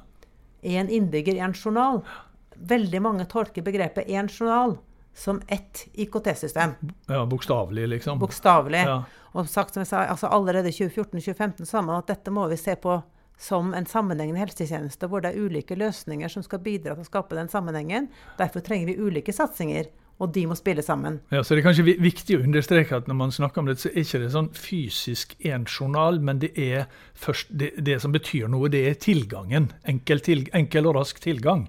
én 0.63 0.89
innbygger, 0.89 1.35
én 1.35 1.53
journal. 1.53 2.01
Veldig 2.55 3.01
mange 3.01 3.25
tolker 3.29 3.65
begrepet 3.65 4.07
én 4.07 4.29
journal 4.31 4.77
som 5.13 5.41
ett 5.47 5.87
IKT-system. 5.93 6.75
Ja, 7.07 7.25
Bokstavelig, 7.25 7.87
liksom. 7.87 8.19
Bokstavelig. 8.19 8.85
Ja. 8.87 9.03
Og 9.33 9.49
sagt 9.49 9.73
som 9.73 9.81
jeg 9.81 9.89
sa, 9.89 10.05
altså 10.05 10.27
Allerede 10.27 10.69
i 10.69 10.75
2014-2015 10.77 11.65
sa 11.65 11.81
man 11.81 12.01
at 12.01 12.09
dette 12.09 12.31
må 12.33 12.47
vi 12.49 12.57
se 12.57 12.75
på 12.75 13.01
som 13.37 13.73
en 13.73 13.85
sammenhengende 13.89 14.39
helsetjeneste, 14.39 15.09
hvor 15.09 15.23
det 15.23 15.33
er 15.33 15.45
ulike 15.45 15.75
løsninger 15.75 16.29
som 16.29 16.45
skal 16.45 16.61
bidra 16.63 16.93
til 16.93 17.03
å 17.03 17.09
skape 17.09 17.35
den 17.35 17.49
sammenhengen. 17.49 18.07
Derfor 18.37 18.61
trenger 18.63 18.91
vi 18.91 18.99
ulike 19.01 19.33
satsinger 19.33 19.89
og 20.21 20.31
de 20.33 20.45
må 20.47 20.55
spille 20.55 20.83
sammen. 20.85 21.19
Ja, 21.33 21.43
så 21.43 21.55
Det 21.55 21.63
er 21.63 21.67
kanskje 21.67 21.97
viktig 21.99 22.37
å 22.37 22.43
understreke 22.45 22.97
at 23.01 23.07
når 23.09 23.19
man 23.19 23.31
snakker 23.33 23.63
om 23.63 23.69
det, 23.69 23.79
så 23.81 23.89
er 23.89 23.99
det 23.99 24.07
ikke 24.07 24.33
sånn 24.33 24.51
fysisk 24.57 25.35
én 25.41 25.65
journal, 25.65 26.19
men 26.21 26.39
det 26.43 26.53
er 26.59 26.85
først 27.13 27.49
det, 27.49 27.73
det, 27.77 27.99
som 28.01 28.13
betyr 28.13 28.51
noe, 28.51 28.71
det 28.71 28.85
er 28.89 28.99
tilgangen. 28.99 29.71
Enkel, 29.89 30.23
til, 30.23 30.45
enkel 30.53 30.89
og 30.89 30.99
rask 31.01 31.19
tilgang. 31.23 31.67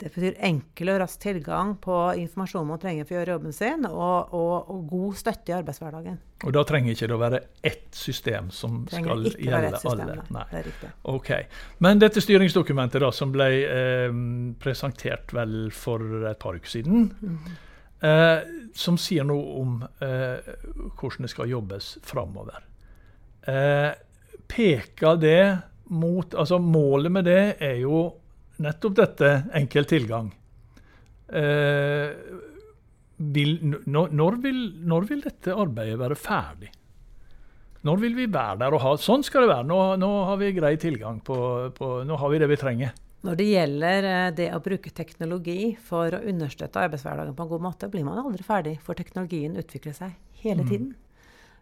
Det 0.00 0.08
betyr 0.14 0.38
enkel 0.48 0.94
og 0.94 1.02
rask 1.02 1.20
tilgang 1.20 1.74
på 1.82 1.96
informasjon 2.22 2.64
man 2.64 2.80
trenger 2.80 3.04
for 3.04 3.18
å 3.18 3.18
gjøre 3.18 3.34
jobben 3.34 3.52
sin, 3.52 3.84
og, 3.84 4.32
og, 4.32 4.70
og 4.72 4.86
god 4.88 5.18
støtte 5.20 5.52
i 5.52 5.56
arbeidshverdagen. 5.58 6.16
Og 6.48 6.54
da 6.56 6.62
trenger 6.64 6.94
ikke 6.94 7.08
det 7.10 7.16
å 7.18 7.20
være 7.20 7.40
ett 7.68 7.90
system 7.92 8.48
som 8.54 8.86
skal 8.88 9.26
gjelde 9.28 9.74
system, 9.76 10.06
alle? 10.06 10.24
Nei. 10.32 10.44
Det 10.48 10.60
er 10.62 10.68
riktig. 10.70 10.92
Ok. 11.12 11.30
Men 11.84 12.00
dette 12.00 12.24
styringsdokumentet 12.24 13.04
da, 13.04 13.10
som 13.12 13.34
ble 13.34 13.50
eh, 13.66 14.20
presentert 14.62 15.34
vel 15.36 15.58
for 15.76 16.30
et 16.30 16.40
par 16.40 16.56
uker 16.56 16.78
siden, 16.78 17.10
mm. 17.20 17.58
Eh, 18.02 18.38
som 18.74 18.98
sier 19.00 19.26
noe 19.26 19.56
om 19.60 19.80
eh, 19.82 20.52
hvordan 20.98 21.26
det 21.26 21.32
skal 21.32 21.50
jobbes 21.50 21.92
framover. 22.06 22.64
Eh, 23.48 23.90
peker 24.50 25.20
det 25.20 25.42
mot 25.90 26.34
Altså 26.38 26.60
målet 26.62 27.10
med 27.10 27.26
det 27.26 27.40
er 27.66 27.80
jo 27.82 28.04
nettopp 28.62 28.94
dette 28.98 29.30
enkel 29.58 29.88
tilgang. 29.90 30.28
Eh, 31.30 32.12
vil, 33.20 33.56
når, 33.86 34.36
vil, 34.40 34.60
når, 34.88 35.08
vil, 35.08 35.24
dette 35.24 35.56
arbeidet 35.56 35.98
være 36.00 36.16
ferdig? 36.16 36.70
Når 37.84 38.00
vil 38.00 38.16
vi 38.16 38.26
være 38.32 38.58
der 38.60 38.76
og 38.76 38.82
ha 38.84 38.94
Sånn 39.00 39.24
skal 39.24 39.44
det 39.44 39.52
være. 39.54 39.66
Nå, 39.68 39.78
nå 40.00 40.10
har 40.28 40.40
vi 40.40 40.52
grei 40.56 40.74
tilgang 40.80 41.20
på, 41.24 41.36
på, 41.76 41.92
Nå 42.04 42.18
har 42.20 42.32
vi 42.32 42.40
det 42.40 42.48
vi 42.50 42.58
trenger. 42.60 42.94
Når 43.26 43.36
det 43.36 43.46
gjelder 43.50 44.08
eh, 44.08 44.30
det 44.36 44.48
å 44.56 44.62
bruke 44.64 44.92
teknologi 44.96 45.74
for 45.84 46.16
å 46.16 46.22
understøtte 46.32 46.80
arbeidshverdagen 46.86 47.36
på 47.36 47.46
en 47.46 47.52
god 47.52 47.66
måte, 47.68 47.90
blir 47.92 48.06
man 48.06 48.20
aldri 48.22 48.46
ferdig, 48.46 48.78
for 48.84 48.96
teknologien 48.96 49.58
utvikler 49.60 49.96
seg 49.96 50.16
hele 50.40 50.64
mm. 50.64 50.68
tiden. 50.70 50.90
Mm. 50.94 51.06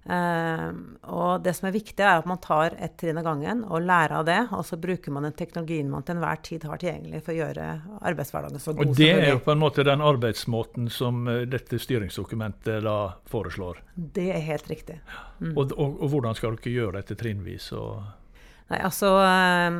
Uh, 0.08 0.70
og 1.12 1.42
det 1.44 1.52
som 1.58 1.66
er 1.68 1.74
viktig, 1.74 2.00
er 2.00 2.22
at 2.22 2.28
man 2.28 2.38
tar 2.40 2.72
ett 2.80 2.94
trinn 3.00 3.18
av 3.20 3.26
gangen 3.26 3.60
og 3.66 3.82
lærer 3.84 4.14
av 4.20 4.28
det. 4.28 4.38
Og 4.56 4.62
så 4.64 4.78
bruker 4.80 5.12
man 5.12 5.26
den 5.26 5.34
teknologien 5.36 5.90
man 5.90 6.06
til 6.06 6.16
enhver 6.16 6.40
tid 6.46 6.64
har 6.68 6.80
tilgjengelig 6.80 7.20
for 7.26 7.34
å 7.34 7.38
gjøre 7.42 7.66
arbeidshverdagen 8.08 8.62
så 8.62 8.72
god 8.72 8.86
som 8.86 8.94
mulig. 8.94 8.94
Og 8.94 9.02
det 9.02 9.26
er 9.26 9.34
jo 9.34 9.42
på 9.44 9.52
en 9.52 9.60
måte 9.60 9.84
den 9.88 10.04
arbeidsmåten 10.12 10.88
som 10.94 11.26
uh, 11.28 11.42
dette 11.50 11.80
styringsdokumentet 11.82 12.86
da 12.86 12.98
foreslår? 13.28 13.82
Det 13.96 14.30
er 14.32 14.46
helt 14.46 14.70
riktig. 14.70 15.00
Mm. 15.42 15.52
Og, 15.56 15.74
og, 15.74 15.98
og, 15.98 16.06
hvordan 16.14 16.38
skal 16.38 16.56
dere 16.56 16.76
gjøre 16.78 17.02
dette 17.02 17.18
trinnvis? 17.18 17.68
Nei, 18.68 18.80
altså 18.84 19.12
uh, 19.16 19.78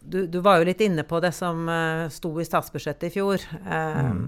du, 0.00 0.24
du, 0.26 0.38
var 0.44 0.60
jo 0.60 0.68
litt 0.68 0.82
inne 0.84 1.04
på 1.08 1.20
det 1.24 1.32
som 1.36 1.66
uh, 1.68 2.06
sto 2.12 2.32
i 2.40 2.46
statsbudsjettet 2.46 3.08
i 3.10 3.14
fjor. 3.14 3.44
Mm. 3.64 4.22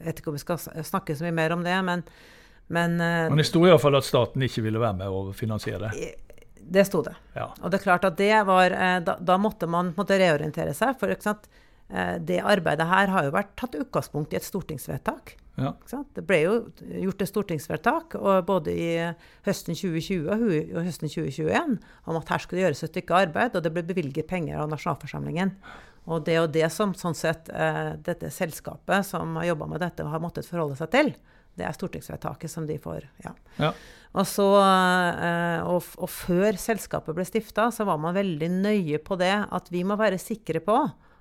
Jeg 0.00 0.08
vet 0.08 0.20
ikke 0.22 0.32
om 0.32 0.38
vi 0.38 0.42
skal 0.42 0.60
snakke 0.86 1.16
så 1.16 1.26
mye 1.26 1.36
mer 1.36 1.56
om 1.56 1.64
det. 1.66 1.78
men 1.86 2.04
men, 2.70 2.92
uh, 3.02 3.26
Men 3.26 3.40
det 3.40 3.48
sto 3.48 3.64
iallfall 3.66 3.98
at 3.98 4.06
staten 4.06 4.44
ikke 4.46 4.62
ville 4.62 4.78
være 4.78 5.00
med 5.00 5.10
å 5.10 5.32
finansiere? 5.34 5.90
Det 6.70 6.84
sto 6.86 7.00
det. 7.02 7.16
Ja. 7.34 7.48
Og 7.58 7.72
det 7.72 7.80
er 7.80 7.82
klart 7.82 8.06
at 8.06 8.18
det 8.20 8.30
var 8.46 8.70
da, 9.02 9.16
da, 9.18 9.38
måtte 9.42 9.66
man 9.66 9.90
måtte 9.96 10.20
reorientere 10.20 10.70
seg. 10.76 10.94
For 11.00 11.10
det 11.10 12.36
arbeidet 12.46 12.86
her 12.86 13.10
har 13.10 13.26
jo 13.26 13.32
vært 13.34 13.56
tatt 13.58 13.74
utgangspunkt 13.74 14.36
i 14.36 14.38
et 14.38 14.46
stortingsvedtak. 14.46 15.34
Ja. 15.60 16.02
Det 16.16 16.24
ble 16.26 16.38
jo 16.42 16.54
gjort 17.04 17.22
et 17.24 17.30
stortingsvedtak 17.30 18.16
både 18.48 18.72
i 18.74 18.88
høsten 19.46 19.76
2020 19.76 20.30
og 20.32 20.82
høsten 20.86 21.12
2021 21.12 21.78
om 22.08 22.18
at 22.20 22.34
her 22.34 22.42
skulle 22.42 22.60
det 22.60 22.66
gjøres 22.68 22.84
et 22.86 22.94
stykke 22.94 23.22
arbeid, 23.26 23.54
og 23.54 23.64
det 23.64 23.74
ble 23.74 23.84
bevilget 23.86 24.30
penger 24.30 24.62
av 24.62 24.70
nasjonalforsamlingen. 24.72 25.54
Og 26.10 26.24
det 26.26 26.38
og 26.40 26.48
det 26.54 26.66
som 26.72 26.96
sånn 26.96 27.14
sett, 27.14 27.50
dette 28.02 28.32
selskapet 28.32 29.06
som 29.06 29.36
har 29.38 29.50
jobba 29.52 29.68
med 29.70 29.84
dette, 29.84 30.06
har 30.08 30.22
måttet 30.22 30.48
forholde 30.48 30.78
seg 30.80 30.90
til. 30.94 31.12
Det 31.60 31.66
er 31.66 31.76
stortingsvedtaket 31.76 32.50
som 32.50 32.66
de 32.66 32.78
får. 32.80 33.04
ja. 33.24 33.34
ja. 33.60 33.74
Og, 34.10 34.26
så, 34.26 34.46
eh, 34.58 35.60
og, 35.70 35.86
og, 36.00 36.08
før 36.10 36.58
selskapet 36.58 37.14
ble 37.14 37.26
stifta, 37.26 37.68
så 37.70 37.86
var 37.86 38.00
man 38.02 38.16
veldig 38.16 38.48
nøye 38.56 38.98
på 39.06 39.18
det 39.20 39.36
at 39.46 39.70
vi 39.70 39.84
må 39.86 39.94
være 40.00 40.18
sikre 40.18 40.62
på 40.64 40.78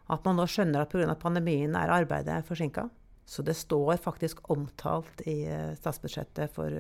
at 0.10 0.26
man 0.26 0.40
nå 0.40 0.48
skjønner 0.50 0.82
at 0.82 0.90
pga. 0.94 1.14
pandemien 1.22 1.76
er 1.78 1.94
arbeidet 1.94 2.42
forsinka. 2.48 2.88
Så 3.30 3.44
det 3.46 3.54
står 3.54 4.00
faktisk 4.02 4.40
omtalt 4.50 5.22
i 5.30 5.44
eh, 5.46 5.74
statsbudsjettet 5.78 6.50
for 6.56 6.74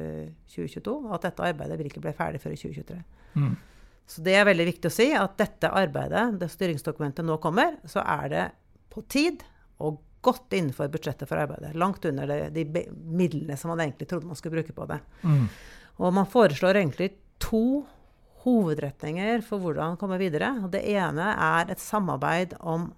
2022 0.49 0.93
eh, 1.05 1.11
at 1.13 1.27
dette 1.27 1.45
arbeidet 1.45 1.77
vil 1.77 1.89
ikke 1.91 2.01
bli 2.01 2.13
ferdig 2.17 2.41
før 2.41 2.55
i 2.55 2.57
2023. 2.57 2.97
Mm. 3.37 3.51
Så 4.09 4.23
det 4.25 4.33
er 4.33 4.47
veldig 4.49 4.65
viktig 4.71 4.89
å 4.89 4.95
si 4.95 5.05
at 5.13 5.35
dette 5.37 5.69
arbeidet, 5.69 6.23
det 6.41 6.49
styringsdokumentet 6.49 7.27
nå 7.27 7.37
kommer, 7.43 7.77
så 7.85 8.01
er 8.01 8.31
det 8.33 8.45
på 8.89 9.03
tid 9.05 9.43
og 9.85 9.99
godt 10.25 10.57
innenfor 10.57 10.89
budsjettet 10.89 11.29
for 11.29 11.37
arbeidet. 11.37 11.75
Langt 11.77 12.09
under 12.09 12.25
det, 12.27 12.39
de 12.57 12.87
midlene 12.97 13.53
som 13.57 13.69
man 13.69 13.85
egentlig 13.85 14.09
trodde 14.09 14.31
man 14.31 14.39
skulle 14.39 14.57
bruke 14.57 14.73
på 14.73 14.89
det. 14.89 14.97
Mm. 15.21 15.45
Og 16.01 16.15
man 16.17 16.27
foreslår 16.33 16.81
egentlig 16.81 17.11
to 17.37 17.83
hovedretninger 18.41 19.45
for 19.45 19.61
hvordan 19.61 19.93
komme 19.93 20.01
kommer 20.01 20.17
videre. 20.25 20.49
Det 20.73 20.81
ene 20.95 21.29
er 21.35 21.69
et 21.69 21.81
samarbeid 21.83 22.57
om 22.59 22.89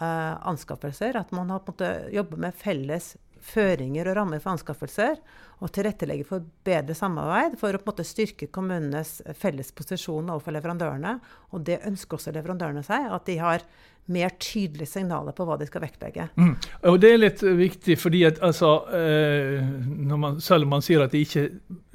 uh, 0.00 0.48
anskaffelser. 0.48 1.18
At 1.20 1.32
man 1.32 1.50
har 1.50 1.64
på 1.66 1.74
en 1.80 2.40
med 2.40 2.56
felles 2.58 3.14
føringer 3.42 4.06
og 4.06 4.16
rammer 4.16 4.42
for 4.42 4.54
anskaffelser. 4.54 5.18
Og 5.62 5.70
tilrettelegge 5.74 6.26
for 6.26 6.44
bedre 6.66 6.94
samarbeid 6.98 7.56
for 7.60 7.74
å 7.74 7.78
på 7.78 7.86
en 7.86 7.92
måte 7.92 8.06
styrke 8.06 8.48
kommunenes 8.54 9.20
felles 9.38 9.70
posisjon 9.74 10.30
overfor 10.30 10.56
leverandørene. 10.56 11.16
Og 11.54 11.64
det 11.66 11.82
ønsker 11.86 12.18
også 12.18 12.34
leverandørene 12.34 12.82
seg. 12.86 13.08
At 13.14 13.26
de 13.28 13.38
har 13.42 13.66
mer 14.10 14.34
tydelige 14.42 14.90
signaler 14.90 15.34
på 15.36 15.46
hva 15.46 15.56
de 15.60 15.68
skal 15.68 15.84
vektlegge. 15.84 16.28
Mm. 16.34 16.54
Og 16.90 17.00
Det 17.00 17.12
er 17.12 17.20
litt 17.20 17.42
viktig, 17.42 17.98
fordi 18.00 18.24
at 18.26 18.40
altså, 18.42 18.74
eh, 18.94 19.62
man, 20.10 20.40
selv 20.40 20.66
om 20.66 20.74
man 20.76 20.82
sier 20.82 21.04
at 21.04 21.14
det 21.14 21.22
ikke, 21.26 21.48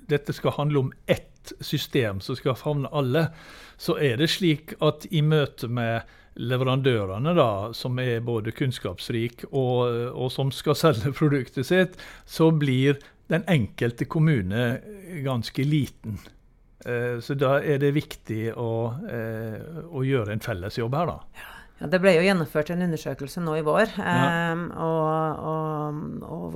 dette 0.07 0.35
skal 0.35 0.55
handle 0.55 0.85
om 0.85 0.93
ett 1.07 1.51
system 1.59 2.21
som 2.23 2.35
skal 2.35 2.55
favne 2.59 2.91
alle, 2.91 3.27
så 3.77 3.97
er 3.99 4.17
det 4.19 4.29
slik 4.31 4.73
at 4.83 5.05
i 5.11 5.21
møte 5.21 5.67
med 5.67 6.07
leverandørene, 6.37 7.33
da, 7.37 7.49
som 7.77 7.99
er 8.01 8.23
både 8.25 8.53
kunnskapsrik 8.55 9.45
og, 9.49 10.13
og 10.13 10.31
som 10.33 10.53
skal 10.53 10.77
selge 10.77 11.13
produktet 11.19 11.67
sitt, 11.69 11.99
så 12.25 12.51
blir 12.53 12.99
den 13.31 13.43
enkelte 13.51 14.07
kommune 14.07 14.77
ganske 15.25 15.65
liten. 15.67 16.19
Eh, 16.85 17.19
så 17.23 17.35
da 17.35 17.57
er 17.59 17.81
det 17.81 17.95
viktig 17.97 18.53
å, 18.55 18.71
eh, 19.09 19.83
å 19.91 20.03
gjøre 20.05 20.35
en 20.35 20.43
felles 20.43 20.77
jobb 20.79 20.95
her, 20.95 21.11
da. 21.11 21.53
Ja. 21.77 21.87
Ja, 21.87 21.87
det 21.93 21.99
ble 22.01 22.15
jo 22.15 22.23
gjennomført 22.25 22.71
en 22.73 22.81
undersøkelse 22.87 23.41
nå 23.45 23.53
i 23.59 23.63
vår, 23.65 23.91
ja. 24.01 24.53
um, 24.53 24.63
og, 24.81 25.41
og, 25.45 25.99
og, 26.25 26.55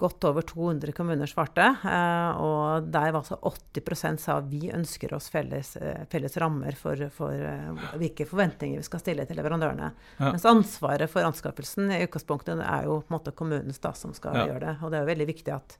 godt 0.00 0.24
over 0.30 0.46
200 0.48 0.94
kommuner 0.96 1.28
svarte. 1.28 1.66
Uh, 1.82 2.40
og 2.40 2.88
der 2.88 3.10
var 3.10 3.20
altså 3.20 3.36
80% 3.36 4.22
sa 4.22 4.38
vi 4.48 4.70
ønsker 4.72 5.12
oss 5.16 5.28
felles, 5.32 5.74
uh, 5.76 6.06
felles 6.12 6.38
rammer 6.40 6.78
for, 6.80 7.04
for 7.12 7.36
uh, 7.36 7.84
hvilke 8.00 8.24
forventninger 8.28 8.80
vi 8.80 8.88
skal 8.88 9.04
stille 9.04 9.28
til 9.28 9.36
leverandørene. 9.42 9.92
Ja. 10.16 10.32
Mens 10.32 10.48
ansvaret 10.48 11.12
for 11.12 11.28
anskaffelsen 11.28 11.92
i 11.92 12.00
utgangspunktet 12.06 12.64
er 12.64 12.88
jo 12.88 13.02
på 13.02 13.12
en 13.12 13.18
måte 13.18 13.36
kommunens 13.36 13.82
da, 13.84 13.92
som 13.98 14.16
skal 14.16 14.40
gjøre 14.40 14.62
det. 14.64 14.76
Og 14.80 14.92
det 14.92 14.98
er 14.98 15.04
jo 15.04 15.12
veldig 15.12 15.30
viktig 15.34 15.56
at 15.56 15.76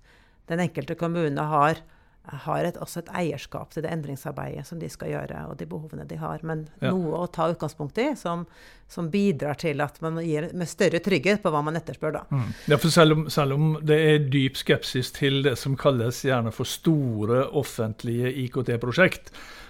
den 0.52 0.62
enkelte 0.68 0.98
kommune 1.00 1.48
har 1.48 1.80
har 2.26 2.64
et, 2.64 2.76
også 2.82 3.00
et 3.02 3.10
eierskap 3.20 3.70
til 3.72 3.82
det 3.84 3.90
endringsarbeidet 3.94 4.66
som 4.66 4.78
de 4.80 4.88
skal 4.90 5.08
gjøre, 5.12 5.38
og 5.50 5.54
de 5.60 5.66
behovene 5.70 6.06
de 6.08 6.16
har. 6.20 6.38
Men 6.46 6.58
ja. 6.80 6.90
noe 6.90 7.22
å 7.22 7.26
ta 7.32 7.44
utgangspunkt 7.52 7.98
i 8.02 8.08
som, 8.18 8.46
som, 8.90 9.10
bidrar 9.12 9.56
til 9.60 9.80
at 9.84 10.00
man 10.04 10.14
gir 10.24 10.44
med 10.56 10.68
større 10.70 11.00
trygghet 11.04 11.42
på 11.44 11.52
hva 11.54 11.62
man 11.66 11.78
etterspør. 11.78 12.12
da. 12.18 12.22
Mm. 12.30 12.48
Ja, 12.72 12.76
for 12.82 12.90
selv 12.94 13.10
om, 13.16 13.22
selv 13.32 13.50
om, 13.58 13.64
det 13.86 13.98
er 14.10 14.30
dyp 14.32 14.54
skepsis 14.58 15.08
til 15.16 15.34
det 15.46 15.56
som 15.60 15.72
kalles 15.78 16.24
gjerne 16.26 16.52
for 16.54 16.66
store 16.68 17.38
offentlige 17.56 18.28
IKT-prosjekt, 18.46 19.26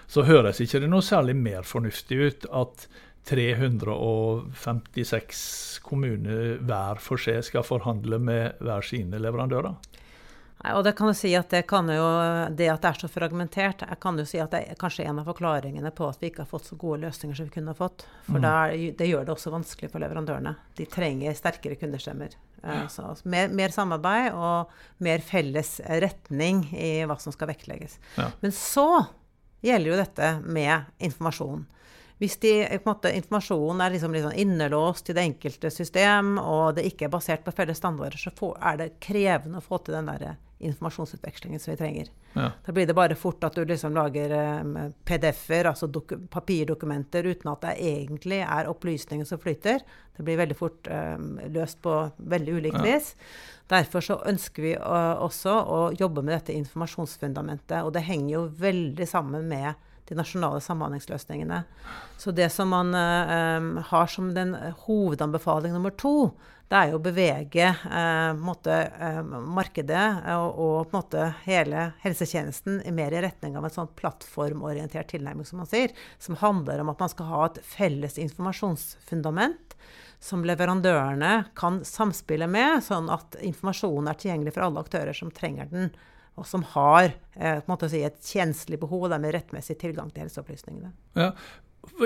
så 0.06 0.20
høres 0.26 0.60
ikke 0.62 0.80
det 0.84 0.90
noe 0.90 1.02
særlig 1.02 1.36
mer 1.36 1.62
fornuftig 1.66 2.16
ut 2.16 2.46
at 2.54 2.86
356 3.26 5.80
kommuner 5.82 6.58
hver 6.62 6.94
for 7.02 7.18
seg 7.18 7.42
skal 7.46 7.62
forhandle 7.66 8.18
med 8.22 8.52
hver 8.62 8.82
sine 8.86 9.18
leverandører? 9.18 9.74
Og 10.74 10.82
det 10.84 10.92
kan 10.98 11.10
jo 11.10 11.14
si 11.16 11.30
at 11.38 11.50
det, 11.52 11.62
kan 11.70 11.88
jo, 11.92 12.04
det 12.56 12.68
at 12.72 12.82
det 12.82 12.90
er 12.90 13.00
så 13.04 13.10
fragmentert, 13.10 13.84
jeg 13.86 14.00
kan 14.02 14.18
jo 14.18 14.24
si 14.28 14.40
at 14.42 14.54
det 14.54 14.62
er 14.64 14.80
kanskje 14.80 15.06
en 15.06 15.20
av 15.22 15.28
forklaringene 15.28 15.92
på 15.94 16.08
at 16.08 16.22
vi 16.22 16.30
ikke 16.30 16.44
har 16.44 16.50
fått 16.50 16.70
så 16.70 16.78
gode 16.80 17.02
løsninger 17.04 17.38
som 17.38 17.48
vi 17.48 17.54
kunne 17.54 17.74
ha 17.74 17.78
fått. 17.78 18.06
For 18.26 18.40
mm. 18.40 18.48
er, 18.50 18.74
det 18.98 19.10
gjør 19.10 19.28
det 19.28 19.34
også 19.36 19.52
vanskelig 19.54 19.92
for 19.92 20.02
leverandørene. 20.02 20.56
De 20.78 20.88
trenger 20.90 21.36
sterkere 21.38 21.78
kundestemmer. 21.80 22.34
Ja. 22.66 22.88
så 22.90 23.12
mer, 23.30 23.52
mer, 23.54 23.70
samarbeid 23.70 24.34
og 24.34 24.72
mer 25.04 25.22
felles 25.22 25.76
retning 25.86 26.64
i 26.74 27.04
hva 27.06 27.14
som 27.22 27.34
skal 27.34 27.52
vektlegges. 27.52 28.00
Ja. 28.16 28.32
Men 28.40 28.54
så 28.56 28.88
gjelder 29.62 29.92
jo 29.92 29.98
dette 30.00 30.30
med 30.42 30.88
informasjon. 30.98 31.66
Hvis 32.18 32.38
de, 32.40 32.52
måte, 32.86 33.12
informasjonen 33.12 33.82
er 33.84 33.92
liksom, 33.92 34.14
liksom 34.16 34.32
innelåst 34.40 35.10
i 35.12 35.16
det 35.16 35.26
enkelte 35.28 35.70
system, 35.70 36.38
og 36.40 36.78
det 36.78 36.86
ikke 36.88 37.06
er 37.06 37.12
basert 37.12 37.44
på 37.44 37.52
felles 37.54 37.78
standarder, 37.82 38.16
så 38.16 38.32
får, 38.32 38.56
er 38.70 38.80
det 38.80 38.94
krevende 39.04 39.60
å 39.60 39.64
få 39.64 39.82
til 39.84 39.98
den 39.98 40.08
der 40.08 40.38
informasjonsutvekslingen 40.58 41.60
som 41.60 41.70
vi 41.70 41.76
trenger. 41.76 42.08
Ja. 42.32 42.50
Da 42.64 42.72
blir 42.72 42.86
det 42.86 42.94
bare 42.94 43.14
fort 43.14 43.44
at 43.44 43.54
du 43.54 43.64
liksom 43.64 43.94
lager 43.94 44.32
um, 44.60 44.76
PDF-er, 45.04 45.68
altså 45.70 45.88
papirdokumenter, 46.32 47.28
uten 47.28 47.50
at 47.52 47.64
det 47.64 47.74
egentlig 47.90 48.40
er 48.44 48.70
opplysninger 48.70 49.28
som 49.28 49.40
flyter. 49.40 49.84
Det 50.16 50.24
blir 50.24 50.40
veldig 50.40 50.56
fort 50.56 50.88
um, 50.88 51.34
løst 51.52 51.82
på 51.84 51.98
veldig 52.16 52.56
ulikt 52.56 52.80
ja. 52.80 52.86
vis. 52.86 53.12
Derfor 53.68 54.04
så 54.04 54.20
ønsker 54.30 54.64
vi 54.64 54.72
uh, 54.78 55.20
også 55.26 55.52
å 55.52 55.80
jobbe 55.98 56.24
med 56.24 56.38
dette 56.38 56.56
informasjonsfundamentet. 56.56 57.82
Og 57.84 57.92
det 57.96 58.06
henger 58.08 58.32
jo 58.38 58.46
veldig 58.56 59.08
sammen 59.10 59.48
med 59.52 59.74
de 60.06 60.16
nasjonale 60.16 60.60
samhandlingsløsningene. 60.62 61.64
Så 62.16 62.32
det 62.32 62.48
som 62.54 62.70
man 62.72 62.94
um, 62.94 63.72
har 63.90 64.06
som 64.08 64.32
den 64.34 64.54
hovedanbefaling 64.86 65.74
nummer 65.74 65.92
to, 65.98 66.30
det 66.66 66.78
er 66.78 66.90
jo 66.90 66.98
å 66.98 67.02
bevege 67.02 67.66
eh, 67.70 68.32
måte, 68.42 68.74
eh, 68.98 69.20
markedet 69.22 70.06
og, 70.34 70.56
og, 70.58 70.78
på 70.90 70.98
måte 70.98 71.28
hele 71.44 71.90
helsetjenesten 72.02 72.80
mer 72.96 73.14
i 73.14 73.20
retning 73.22 73.54
av 73.58 73.68
en 73.68 73.74
sånn 73.76 73.92
plattformorientert 73.98 75.12
tilnærming, 75.14 75.46
som 75.46 75.62
man 75.62 75.70
sier. 75.70 75.94
Som 76.18 76.38
handler 76.40 76.82
om 76.82 76.90
at 76.90 77.04
man 77.04 77.12
skal 77.12 77.30
ha 77.30 77.44
et 77.46 77.62
felles 77.66 78.18
informasjonsfundament 78.18 79.76
som 80.18 80.42
leverandørene 80.48 81.52
kan 81.54 81.82
samspille 81.86 82.48
med, 82.50 82.80
sånn 82.82 83.12
at 83.14 83.38
informasjonen 83.46 84.10
er 84.10 84.18
tilgjengelig 84.18 84.56
for 84.56 84.66
alle 84.66 84.82
aktører 84.82 85.14
som 85.14 85.30
trenger 85.30 85.70
den, 85.70 85.92
og 86.36 86.48
som 86.48 86.64
har 86.74 87.12
eh, 87.38 87.62
si, 87.86 88.02
et 88.02 88.18
tjenestelig 88.24 88.80
behov 88.82 89.06
og 89.06 89.14
dermed 89.14 89.36
rettmessig 89.36 89.78
tilgang 89.80 90.10
til 90.10 90.26
helseopplysningene. 90.26 90.90
Ja, 91.16 91.30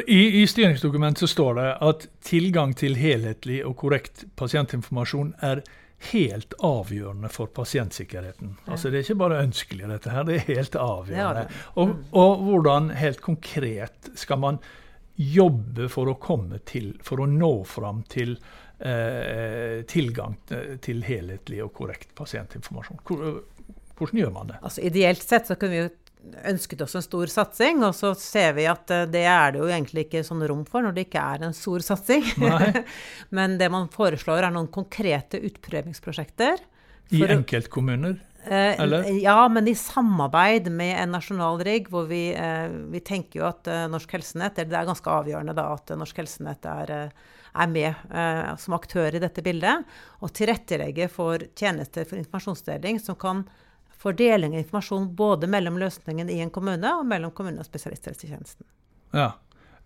i, 0.06 0.42
I 0.42 0.46
styringsdokumentet 0.46 1.30
står 1.30 1.54
det 1.58 1.68
at 1.82 2.06
tilgang 2.25 2.75
til 2.78 2.96
helhetlig 3.00 3.60
og 3.66 3.76
korrekt 3.80 4.25
pasientinformasjon 4.38 5.34
er 5.44 5.64
helt 6.10 6.54
avgjørende 6.64 7.28
for 7.28 7.50
pasientsikkerheten. 7.52 8.54
Ja. 8.64 8.72
Altså 8.72 8.90
Det 8.90 9.00
er 9.00 9.04
ikke 9.08 9.20
bare 9.20 9.42
ønskelig, 9.44 9.88
dette 9.88 10.14
her, 10.14 10.25
det 10.25 10.38
er 10.38 10.46
helt 10.54 10.76
avgjørende. 10.76 11.42
Det 11.42 11.49
det. 11.49 11.66
Og, 11.75 11.88
mm. 11.88 12.04
og, 12.22 12.46
hvordan 12.46 12.90
helt 12.96 13.20
konkret 13.20 14.10
skal 14.14 14.40
man 14.40 14.60
jobbe 15.20 15.90
for 15.92 16.08
å 16.08 16.16
komme 16.16 16.62
til, 16.64 16.94
for 17.04 17.20
å 17.20 17.28
nå 17.28 17.52
fram 17.68 18.00
til 18.08 18.38
eh, 18.78 19.82
tilgang 19.90 20.38
til 20.80 21.02
helhetlig 21.04 21.60
og 21.66 21.75
korrekt 21.76 22.14
pasientinformasjon? 22.16 23.02
Hvordan 24.00 24.22
gjør 24.22 24.32
man 24.32 24.49
det? 24.49 24.62
Altså 24.64 24.80
Ideelt 24.88 25.20
sett 25.20 25.50
så 25.50 25.58
kunne 25.60 25.75
vi 25.75 25.82
jo 25.82 25.90
ønsket 26.44 26.82
oss 26.84 26.96
en 26.98 27.04
stor 27.04 27.30
satsing, 27.30 27.82
og 27.84 27.94
så 27.96 28.12
ser 28.18 28.54
vi 28.58 28.66
at 28.70 28.90
eh, 28.92 29.06
det 29.10 29.24
er 29.28 29.54
det 29.54 29.62
jo 29.62 29.68
egentlig 29.70 30.06
ikke 30.06 30.24
sånn 30.26 30.44
rom 30.48 30.64
for 30.68 30.84
når 30.84 30.96
det 30.96 31.06
ikke 31.08 31.22
er 31.34 31.46
en 31.46 31.56
stor 31.56 31.84
satsing. 31.84 32.26
Men 33.36 33.58
det 33.60 33.70
man 33.72 33.90
foreslår, 33.92 34.46
er 34.46 34.54
noen 34.54 34.70
konkrete 34.72 35.40
utprøvingsprosjekter. 35.50 36.62
I 37.16 37.24
enkeltkommuner? 37.26 38.20
Eh, 38.44 38.80
eller? 38.80 39.08
Ja, 39.20 39.42
men 39.52 39.66
i 39.68 39.74
samarbeid 39.76 40.70
med 40.72 40.94
en 40.96 41.10
nasjonal 41.12 41.58
rigg, 41.66 41.90
hvor 41.92 42.06
vi, 42.08 42.30
eh, 42.32 42.70
vi 42.92 43.02
tenker 43.04 43.42
jo 43.42 43.48
at 43.50 43.68
Norsk 43.92 44.14
Helsenett 44.16 44.56
Det 44.62 44.70
er 44.70 44.88
ganske 44.88 45.12
avgjørende 45.12 45.52
da 45.58 45.66
at 45.74 45.92
Norsk 45.98 46.22
Helsenett 46.22 46.64
er, 46.70 47.10
er 47.50 47.68
med 47.68 48.06
som 48.62 48.78
aktør 48.78 49.18
i 49.18 49.20
dette 49.20 49.44
bildet. 49.44 49.84
Og 50.22 50.32
tilrettelegge 50.32 51.10
for 51.12 51.42
tjenester 51.58 52.06
for 52.08 52.22
informasjonsdeling 52.22 53.02
som 53.02 53.18
kan 53.20 53.44
for 54.00 54.16
deling 54.16 54.57
av 54.57 54.64
informasjon 54.64 55.11
både 55.14 55.49
mellom 55.50 55.76
løsningen 55.80 56.30
i 56.33 56.40
en 56.40 56.50
kommune 56.50 56.95
og 56.97 57.07
mellom 57.07 57.35
kommune 57.37 57.61
og 57.61 57.69
spesialisthelsetjenesten. 57.69 58.64
Ja, 59.12 59.35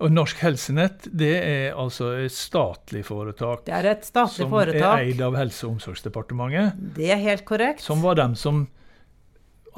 og 0.02 0.10
Norsk 0.10 0.40
Helsenett 0.42 1.06
det 1.14 1.34
er 1.38 1.76
altså 1.78 2.10
et 2.24 2.34
statlig 2.34 3.04
foretak? 3.06 3.62
Det 3.68 3.74
er 3.76 3.90
et 3.92 4.06
statlig 4.06 4.42
som 4.42 4.50
foretak. 4.50 4.82
Som 4.82 5.02
er 5.02 5.10
eid 5.10 5.22
av 5.22 5.38
Helse- 5.38 5.66
og 5.66 5.76
omsorgsdepartementet? 5.76 6.80
Det 6.96 7.12
er 7.14 7.20
helt 7.22 7.44
korrekt. 7.46 7.84
Som 7.84 8.02
var 8.02 8.18
dem 8.18 8.34
som 8.38 8.66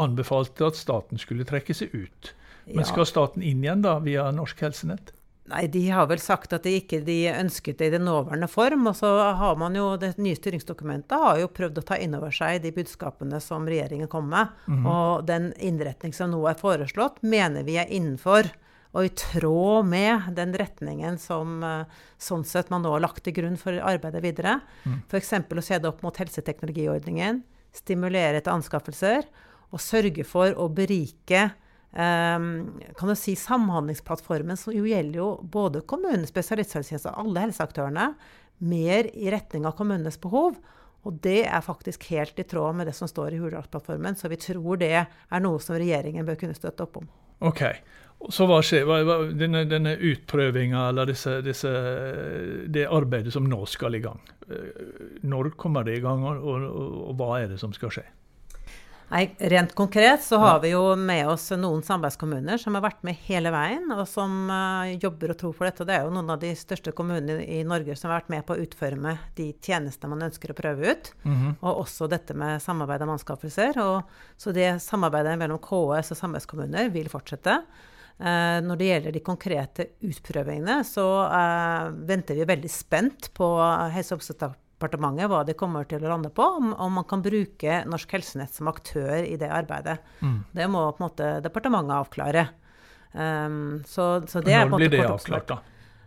anbefalte 0.00 0.68
at 0.68 0.76
staten 0.76 1.20
skulle 1.20 1.44
trekke 1.48 1.76
seg 1.76 1.92
ut. 1.92 2.32
Men 2.66 2.82
ja. 2.82 2.88
skal 2.88 3.08
staten 3.08 3.44
inn 3.44 3.62
igjen 3.64 3.84
da, 3.84 3.98
via 4.04 4.28
Norsk 4.34 4.64
Helsenett? 4.64 5.12
Nei, 5.46 5.66
De 5.70 5.84
har 5.90 6.08
vel 6.10 6.20
sagt 6.22 6.52
at 6.56 6.66
de 6.66 6.74
ikke 6.80 7.00
de 7.06 7.18
ønsket 7.30 7.78
det 7.78 7.90
i 7.90 7.94
den 7.94 8.06
nåværende 8.08 8.48
form. 8.50 8.88
Og 8.90 8.96
så 8.98 9.10
har 9.38 9.56
man 9.60 9.74
jo, 9.78 9.96
Det 9.96 10.16
nye 10.18 10.38
styringsdokumentet 10.38 11.16
har 11.22 11.40
jo 11.40 11.48
prøvd 11.48 11.80
å 11.80 11.86
ta 11.86 11.98
inn 12.02 12.16
over 12.18 12.34
seg 12.34 12.62
de 12.64 12.74
budskapene 12.74 13.40
som 13.40 13.66
regjeringen 13.66 14.08
kom 14.08 14.28
med. 14.28 14.48
Mm 14.66 14.78
-hmm. 14.78 14.86
Og 14.90 15.26
den 15.26 15.52
innretning 15.58 16.12
som 16.12 16.30
nå 16.30 16.46
er 16.48 16.54
foreslått, 16.54 17.22
mener 17.22 17.62
vi 17.62 17.76
er 17.76 17.86
innenfor 17.86 18.50
og 18.96 19.04
i 19.04 19.12
tråd 19.12 19.86
med 19.86 20.30
den 20.36 20.54
retningen 20.56 21.18
som 21.18 21.60
eh, 21.62 21.84
sånn 22.18 22.44
sett 22.44 22.70
man 22.70 22.82
nå 22.82 22.94
har 22.94 23.00
lagt 23.04 23.24
til 23.24 23.34
grunn 23.36 23.58
for 23.60 23.72
arbeidet 23.72 24.22
videre. 24.24 24.60
Mm. 24.84 25.02
F.eks. 25.10 25.32
å 25.32 25.60
se 25.60 25.78
det 25.78 25.88
opp 25.88 26.02
mot 26.02 26.16
helseteknologiordningen, 26.16 27.42
stimulere 27.76 28.40
til 28.40 28.54
anskaffelser 28.56 29.28
og 29.74 29.82
sørge 29.82 30.24
for 30.24 30.54
å 30.56 30.70
berike 30.72 31.50
kan 31.96 33.08
du 33.08 33.14
si 33.16 33.32
Samhandlingsplattformen 33.40 34.58
som 34.60 34.74
jo 34.76 34.84
gjelder 34.84 35.16
jo 35.16 35.28
både 35.42 35.80
kommunen, 35.88 36.26
spesialisthelsetjenesten 36.28 37.14
og 37.14 37.22
alle 37.22 37.46
helseaktørene, 37.46 38.10
mer 38.58 39.08
i 39.16 39.30
retning 39.32 39.64
av 39.68 39.76
kommunenes 39.78 40.20
behov. 40.20 40.58
Og 41.06 41.20
det 41.22 41.44
er 41.46 41.62
faktisk 41.62 42.08
helt 42.10 42.38
i 42.42 42.44
tråd 42.48 42.76
med 42.76 42.88
det 42.90 42.96
som 42.98 43.08
står 43.08 43.36
i 43.36 43.38
Hurdalsplattformen, 43.38 44.16
så 44.18 44.28
vi 44.28 44.40
tror 44.42 44.80
det 44.80 44.92
er 44.98 45.44
noe 45.44 45.60
som 45.62 45.78
regjeringen 45.78 46.26
bør 46.26 46.40
kunne 46.40 46.56
støtte 46.58 46.82
opp 46.82 46.98
om. 47.00 47.06
Ok. 47.46 47.62
Så 48.32 48.46
hva 48.48 48.58
skjer? 48.64 48.86
Hva, 48.88 48.98
hva, 49.06 49.16
denne, 49.36 49.62
denne 49.68 49.92
utprøvinga 49.94 50.86
eller 50.90 51.10
disse, 51.12 51.36
disse, 51.46 51.70
det 52.72 52.86
arbeidet 52.88 53.34
som 53.34 53.46
nå 53.46 53.60
skal 53.70 53.98
i 53.98 54.02
gang, 54.02 54.22
eh, 54.48 55.20
når 55.28 55.52
kommer 55.60 55.86
det 55.86 55.98
i 55.98 56.02
gang, 56.02 56.24
og, 56.26 56.40
og, 56.42 56.70
og 57.10 57.20
hva 57.20 57.42
er 57.42 57.52
det 57.52 57.60
som 57.62 57.76
skal 57.76 57.92
skje? 57.92 58.06
Nei, 59.08 59.36
Rent 59.38 59.74
konkret 59.74 60.22
så 60.24 60.38
har 60.42 60.60
vi 60.60 60.72
jo 60.72 60.82
med 60.98 61.28
oss 61.30 61.44
noen 61.54 61.82
samarbeidskommuner 61.86 62.58
som 62.58 62.74
har 62.74 62.82
vært 62.88 63.04
med 63.06 63.14
hele 63.28 63.52
veien, 63.54 63.86
og 63.94 64.02
som 64.10 64.50
uh, 64.50 64.88
jobber 64.98 65.30
og 65.30 65.38
tror 65.38 65.54
på 65.54 65.66
dette. 65.68 65.86
Det 65.86 65.94
er 65.94 66.08
jo 66.08 66.14
noen 66.14 66.32
av 66.34 66.40
de 66.42 66.50
største 66.58 66.90
kommunene 66.96 67.44
i 67.44 67.60
Norge 67.66 67.94
som 67.94 68.10
har 68.10 68.18
vært 68.18 68.32
med 68.34 68.46
på 68.48 68.56
å 68.56 68.64
utforme 68.64 69.14
de 69.38 69.52
tjenestene 69.62 70.10
man 70.10 70.26
ønsker 70.26 70.50
å 70.50 70.58
prøve 70.58 70.90
ut. 70.90 71.12
Mm 71.22 71.36
-hmm. 71.36 71.54
Og 71.60 71.84
også 71.84 72.10
dette 72.10 72.34
med 72.34 72.62
samarbeid 72.62 73.02
om 73.02 73.14
anskaffelser. 73.14 73.78
Og, 73.78 74.02
så 74.36 74.52
det 74.52 74.82
samarbeidet 74.82 75.38
mellom 75.38 75.58
KS 75.58 76.10
og 76.10 76.18
samarbeidskommuner 76.18 76.90
vil 76.90 77.08
fortsette. 77.08 77.62
Uh, 78.18 78.58
når 78.64 78.76
det 78.76 78.86
gjelder 78.90 79.12
de 79.12 79.20
konkrete 79.20 79.86
utprøvingene, 80.02 80.84
så 80.84 81.06
uh, 81.30 81.94
venter 82.08 82.34
vi 82.34 82.44
veldig 82.44 82.70
spent 82.70 83.34
på 83.34 83.54
Helse- 83.92 84.14
og 84.14 84.18
departementet 84.76 85.30
hva 85.32 85.40
de 85.48 85.54
kommer 85.56 85.86
til 85.88 86.04
å 86.04 86.10
lande 86.12 86.28
på, 86.34 86.44
om, 86.60 86.74
om, 86.74 86.98
man 87.00 87.06
kan 87.08 87.22
bruke 87.24 87.80
Norsk 87.88 88.12
Helsenett 88.12 88.52
som 88.52 88.68
aktør 88.68 89.24
i 89.24 89.38
det 89.40 89.48
arbeidet. 89.48 89.98
Mm. 90.20 90.42
Det 90.52 90.68
må 90.68 90.84
på 90.92 91.00
en 91.00 91.06
måte 91.06 91.30
departementet 91.44 91.96
avklare. 91.96 92.48
Um, 93.16 93.80
så, 93.88 94.20
så 94.28 94.42
det 94.44 94.58
Når 94.68 94.82
blir 94.82 94.92
det 94.92 95.06
avklart, 95.08 95.48
da? 95.48 95.62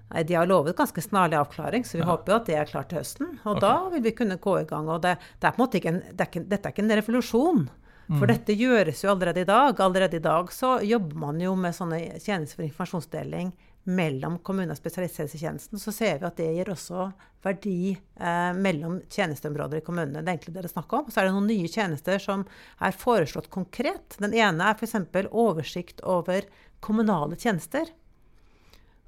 Nei, 0.09 0.23
De 0.29 0.37
har 0.37 0.45
lovet 0.49 0.77
ganske 0.77 1.01
snarlig 1.01 1.39
avklaring, 1.39 1.85
så 1.85 1.97
vi 1.97 2.03
ja. 2.03 2.09
håper 2.11 2.33
jo 2.33 2.37
at 2.37 2.49
det 2.49 2.57
er 2.59 2.69
klart 2.69 2.91
til 2.91 3.01
høsten. 3.01 3.33
Og 3.43 3.55
okay. 3.55 3.65
da 3.65 3.73
vil 3.95 4.05
vi 4.05 4.15
kunne 4.21 4.37
gå 4.41 4.55
i 4.61 4.67
gang. 4.69 4.89
og 4.89 5.01
det, 5.05 5.17
det 5.41 5.49
er 5.49 5.77
ikke 5.81 5.93
en, 5.95 6.01
det 6.13 6.25
er 6.25 6.29
ikke, 6.29 6.45
Dette 6.49 6.69
er 6.69 6.75
ikke 6.75 6.85
en 6.85 6.97
revolusjon. 7.01 7.69
For 8.09 8.25
mm. 8.25 8.29
dette 8.31 8.57
gjøres 8.57 9.03
jo 9.03 9.11
allerede 9.11 9.43
i 9.43 9.49
dag. 9.49 9.81
Allerede 9.85 10.17
i 10.17 10.25
dag 10.25 10.53
så 10.53 10.79
jobber 10.81 11.25
man 11.25 11.41
jo 11.41 11.53
med 11.57 11.77
sånne 11.77 11.99
tjenester 12.17 12.57
for 12.57 12.65
informasjonsdeling 12.65 13.51
mellom 13.89 14.37
kommune- 14.45 14.73
og 14.73 14.79
spesialisthelsetjenesten, 14.79 15.79
så 15.81 15.91
ser 15.93 16.19
vi 16.19 16.27
at 16.27 16.37
det 16.39 16.49
gir 16.55 16.71
også 16.73 17.09
verdi 17.43 17.93
eh, 17.93 18.51
mellom 18.55 18.99
tjenesteområder 19.09 19.79
i 19.79 19.85
kommunene. 19.85 20.21
Det 20.21 20.29
er 20.31 20.37
egentlig 20.37 20.55
det 20.55 20.63
det 20.63 20.69
er 20.69 20.75
snakk 20.75 20.95
om. 20.97 21.07
Så 21.09 21.21
er 21.21 21.29
det 21.29 21.35
noen 21.35 21.49
nye 21.49 21.71
tjenester 21.71 22.21
som 22.23 22.43
er 22.83 22.97
foreslått 22.99 23.49
konkret. 23.53 24.17
Den 24.21 24.35
ene 24.37 24.69
er 24.69 24.77
f.eks. 24.77 24.97
oversikt 25.29 26.03
over 26.03 26.47
kommunale 26.83 27.39
tjenester. 27.39 27.89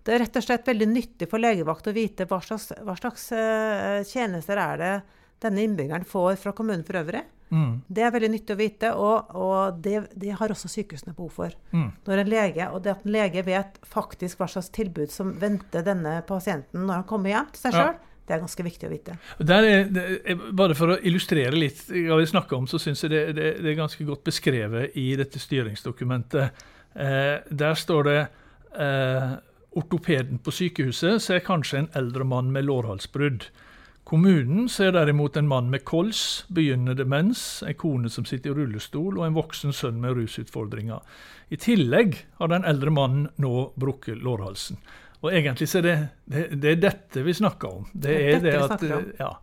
Det 0.02 0.16
er 0.16 0.24
rett 0.24 0.40
og 0.40 0.46
slett 0.48 0.68
veldig 0.68 0.88
nyttig 0.90 1.30
for 1.30 1.42
legevakt 1.42 1.92
å 1.92 1.96
vite 1.96 2.26
hva 2.30 2.40
slags, 2.42 2.72
hva 2.82 2.96
slags 2.98 3.28
eh, 3.38 4.02
tjenester 4.08 4.58
er 4.58 4.82
det 4.82 4.96
denne 5.42 5.66
innbyggeren 5.66 6.08
får 6.08 6.40
fra 6.42 6.56
kommunen 6.58 6.86
for 6.88 7.02
øvrig. 7.02 7.22
Mm. 7.52 7.72
Det 7.88 8.04
er 8.06 8.14
veldig 8.16 8.30
nyttig 8.32 8.56
å 8.56 8.60
vite, 8.60 8.92
og, 8.96 9.34
og 9.36 9.82
det, 9.84 10.06
det, 10.16 10.32
har 10.40 10.54
også 10.54 10.72
sykehusene 10.72 11.16
behov 11.18 11.34
for. 11.36 11.58
Mm. 11.76 11.90
Når 12.08 12.22
en 12.22 12.32
lege, 12.32 12.70
og 12.72 12.86
det 12.86 12.94
at 12.94 13.04
en 13.06 13.14
lege 13.16 13.44
vet 13.48 13.82
faktisk 13.92 14.40
hva 14.40 14.48
slags 14.52 14.72
tilbud 14.76 15.12
som 15.12 15.34
venter 15.42 15.84
denne 15.86 16.22
pasienten 16.28 16.88
når 16.88 17.02
han 17.02 17.10
kommer 17.10 17.34
hjem 17.34 17.52
til 17.52 17.66
seg 17.66 17.76
sjøl, 17.76 17.94
ja. 17.98 18.16
det 18.28 18.36
er 18.38 18.44
ganske 18.46 18.66
viktig 18.70 18.88
å 18.88 18.92
vite. 18.94 19.18
Er, 19.44 19.68
er, 19.68 20.46
bare 20.64 20.78
for 20.80 20.96
å 20.96 21.00
illustrere 21.04 21.54
litt 21.60 21.84
hva 21.92 22.22
vi 22.22 22.30
snakker 22.32 22.62
om, 22.62 22.70
så 22.72 22.80
syns 22.80 23.04
jeg 23.04 23.14
det, 23.14 23.24
det, 23.36 23.50
det, 23.60 23.74
er 23.74 23.80
ganske 23.82 24.08
godt 24.08 24.24
beskrevet 24.32 24.96
i 25.00 25.10
dette 25.20 25.42
styringsdokumentet. 25.44 26.64
Eh, 26.96 27.36
der 27.52 27.76
står 27.80 28.08
det 28.08 28.20
eh, 28.80 29.34
ortopeden 29.72 30.40
på 30.44 30.54
sykehuset 30.56 31.20
ser 31.24 31.44
kanskje 31.44 31.84
en 31.84 31.92
eldre 32.00 32.28
mann 32.28 32.52
med 32.56 32.68
lårhalsbrudd. 32.68 33.50
Kommunen 34.04 34.70
ser 34.70 34.92
derimot 34.92 35.38
en 35.38 35.48
mann 35.48 35.70
med 35.70 35.86
kols, 35.86 36.46
begynnende 36.50 36.98
demens, 36.98 37.64
en 37.68 37.78
kone 37.78 38.10
som 38.10 38.26
sitter 38.26 38.52
i 38.52 38.58
rullestol 38.58 39.20
og 39.20 39.28
en 39.28 39.38
voksen 39.38 39.76
sønn 39.76 40.02
med 40.02 40.18
rusutfordringer. 40.18 41.00
I 41.54 41.60
tillegg 41.62 42.18
har 42.40 42.52
den 42.52 42.66
eldre 42.68 42.92
mannen 42.92 43.30
nå 43.40 43.72
brukket 43.80 44.24
lårhalsen. 44.26 44.82
Og 45.22 45.30
egentlig 45.34 45.70
så 45.70 45.80
er 45.80 45.86
det, 45.86 45.96
det, 46.26 46.44
det 46.64 46.74
er 46.74 46.84
dette 46.88 47.24
vi 47.24 47.34
snakker 47.38 47.78
om. 47.78 47.90
Det 47.94 48.18
er 48.34 48.40
det 48.42 48.58
at, 48.58 48.86
ja. 49.20 49.36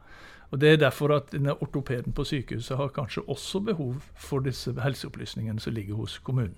Og 0.51 0.59
Det 0.59 0.73
er 0.73 0.81
derfor 0.81 1.13
at 1.17 1.33
denne 1.33 1.55
ortopeden 1.55 2.13
på 2.17 2.25
sykehuset 2.25 2.77
har 2.77 2.89
kanskje 2.97 3.23
også 3.29 3.61
behov 3.61 4.01
for 4.17 4.41
disse 4.45 4.73
helseopplysningene 4.73 5.61
som 5.61 5.77
ligger 5.77 6.01
hos 6.01 6.19
kommunen. 6.19 6.57